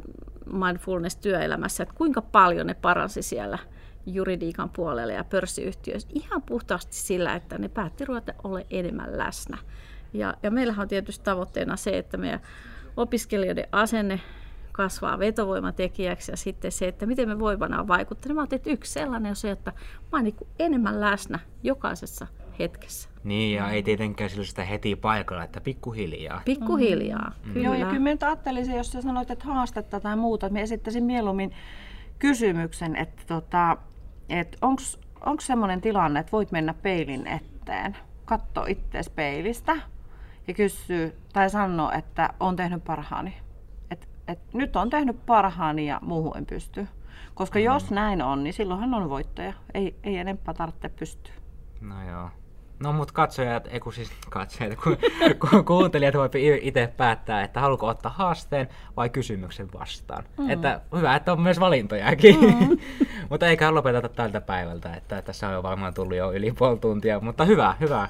mindfulness 0.54 1.16
työelämässä, 1.16 1.84
että 1.84 1.96
kuinka 1.96 2.22
paljon 2.22 2.68
ne 2.68 2.74
paransi 2.74 3.22
siellä 3.22 3.58
juridiikan 4.06 4.70
puolella 4.70 5.14
ja 5.14 5.24
pörssiyhtiöissä 5.24 6.10
ihan 6.14 6.42
puhtaasti 6.42 6.96
sillä, 6.96 7.36
että 7.36 7.58
ne 7.58 7.70
päätti 7.70 8.06
ruveta 8.06 8.34
olla 8.44 8.60
enemmän 8.70 9.18
läsnä. 9.18 9.58
Ja, 10.14 10.34
ja 10.44 10.52
meillähän 10.52 10.82
on 10.82 10.88
tietysti 10.88 11.26
tavoitteena 11.26 11.76
se, 11.76 11.98
että 11.98 12.18
meidän 12.18 12.40
opiskelijoiden 12.98 13.68
asenne 13.72 14.22
kasvaa 14.72 15.20
vetovoimatekijäksi 15.20 16.32
ja 16.32 16.38
sitten 16.38 16.72
se, 16.72 16.88
että 16.88 17.06
miten 17.06 17.30
me 17.30 17.40
voivana 17.40 17.88
vaikuttaa. 17.88 18.34
Mä 18.34 18.48
että 18.52 18.70
yksi 18.70 18.94
sellainen 18.94 19.30
on 19.30 19.36
se, 19.36 19.52
että 19.52 19.72
mä 20.12 20.18
oon 20.18 20.24
niin 20.24 20.36
enemmän 20.60 21.00
läsnä 21.00 21.40
jokaisessa 21.64 22.28
hetkessä. 22.60 23.10
Niin, 23.24 23.56
ja 23.56 23.70
ei 23.70 23.84
tietenkään 23.84 24.30
sillä 24.30 24.44
sitä 24.44 24.64
heti 24.64 24.96
paikalla, 24.96 25.44
että 25.44 25.62
pikkuhiljaa. 25.62 26.42
Pikkuhiljaa, 26.46 27.32
mm. 27.46 27.54
kyllä. 27.54 27.66
Joo, 27.66 27.76
ja 27.76 27.86
kyllä 27.86 28.00
minä 28.00 28.18
ajattelisin, 28.22 28.76
jos 28.76 28.92
sä 28.92 29.02
sanoit, 29.02 29.32
että 29.32 29.46
haastetta 29.46 30.00
tai 30.00 30.16
muuta, 30.16 30.46
että 30.46 30.54
minä 30.54 30.64
esittäisin 30.64 31.04
mieluummin 31.04 31.52
kysymyksen, 32.20 32.96
että 32.96 33.22
tota, 33.28 33.78
et 34.30 34.58
onko 34.62 35.42
semmoinen 35.42 35.82
tilanne, 35.82 36.20
että 36.20 36.32
voit 36.32 36.52
mennä 36.52 36.74
peilin 36.74 37.28
eteen, 37.28 37.98
katso 38.26 38.66
itse 38.68 39.00
peilistä 39.16 39.76
ja 40.48 40.54
kysyä 40.54 41.12
tai 41.34 41.50
sanoa, 41.50 41.94
että 41.94 42.34
on 42.40 42.56
tehnyt 42.56 42.84
parhaani. 42.84 43.34
Et, 43.92 44.10
et 44.28 44.40
nyt 44.54 44.76
on 44.76 44.90
tehnyt 44.90 45.26
parhaani 45.26 45.88
ja 45.88 46.00
muuhun 46.04 46.38
en 46.38 46.46
pysty. 46.46 46.88
Koska 47.34 47.60
mm. 47.60 47.66
jos 47.66 47.92
näin 47.92 48.22
on, 48.22 48.44
niin 48.44 48.54
silloinhan 48.54 48.94
on 48.94 49.10
voittaja. 49.10 49.54
Ei, 49.74 49.96
ei 50.04 50.18
enempää 50.18 50.54
tarvitse 50.54 50.90
pystyä. 50.90 51.34
No 51.82 51.96
joo. 52.10 52.30
No 52.80 52.94
mut 52.94 53.12
katsojat, 53.12 53.68
ei 53.72 53.80
kun 53.80 53.94
siis 53.94 54.12
katsojat, 54.30 54.80
kun, 54.84 54.98
kun 55.40 55.66
kuuntelijat 55.66 56.16
voi 56.16 56.30
itse 56.62 56.94
päättää, 56.98 57.44
että 57.44 57.60
haluatko 57.60 57.88
ottaa 57.88 58.12
haasteen 58.12 58.68
vai 58.98 59.10
kysymyksen 59.10 59.74
vastaan. 59.74 60.24
Mm. 60.38 60.50
Että 60.50 60.82
hyvä, 60.98 61.16
että 61.16 61.32
on 61.32 61.42
myös 61.42 61.60
valintojakin. 61.60 62.40
Mm. 62.40 62.78
mutta 63.30 63.48
eikä 63.48 63.74
lopeteta 63.74 64.10
tältä 64.10 64.42
päivältä, 64.42 64.94
että 64.94 65.22
tässä 65.22 65.48
on 65.48 65.54
jo 65.54 65.64
varmaan 65.64 65.94
tullut 65.94 66.18
jo 66.18 66.32
yli 66.32 66.52
puoli 66.52 66.78
tuntia. 66.78 67.20
Mutta 67.20 67.46
hyvä, 67.46 67.76
hyvä, 67.80 68.08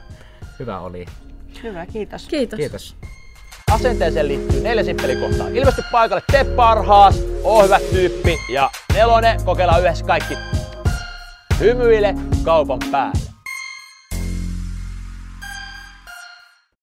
hyvä 0.60 0.80
oli. 0.80 1.06
Hyvä, 1.64 1.86
kiitos. 1.86 2.28
Kiitos. 2.28 2.58
kiitos. 2.58 2.96
Asenteeseen 3.72 4.28
liittyy 4.28 4.62
neljä 4.62 4.84
simppelikohtaa. 4.84 5.48
Ilmesty 5.48 5.84
paikalle, 5.92 6.24
tee 6.32 6.44
parhaas, 6.44 7.24
oo 7.44 7.64
hyvä 7.64 7.80
tyyppi 7.92 8.38
ja 8.50 8.70
nelonen, 8.94 9.44
kokeillaan 9.46 9.82
yhdessä 9.82 10.06
kaikki. 10.06 10.34
Hymyile 11.60 12.16
kaupan 12.44 12.80
päälle. 12.92 13.29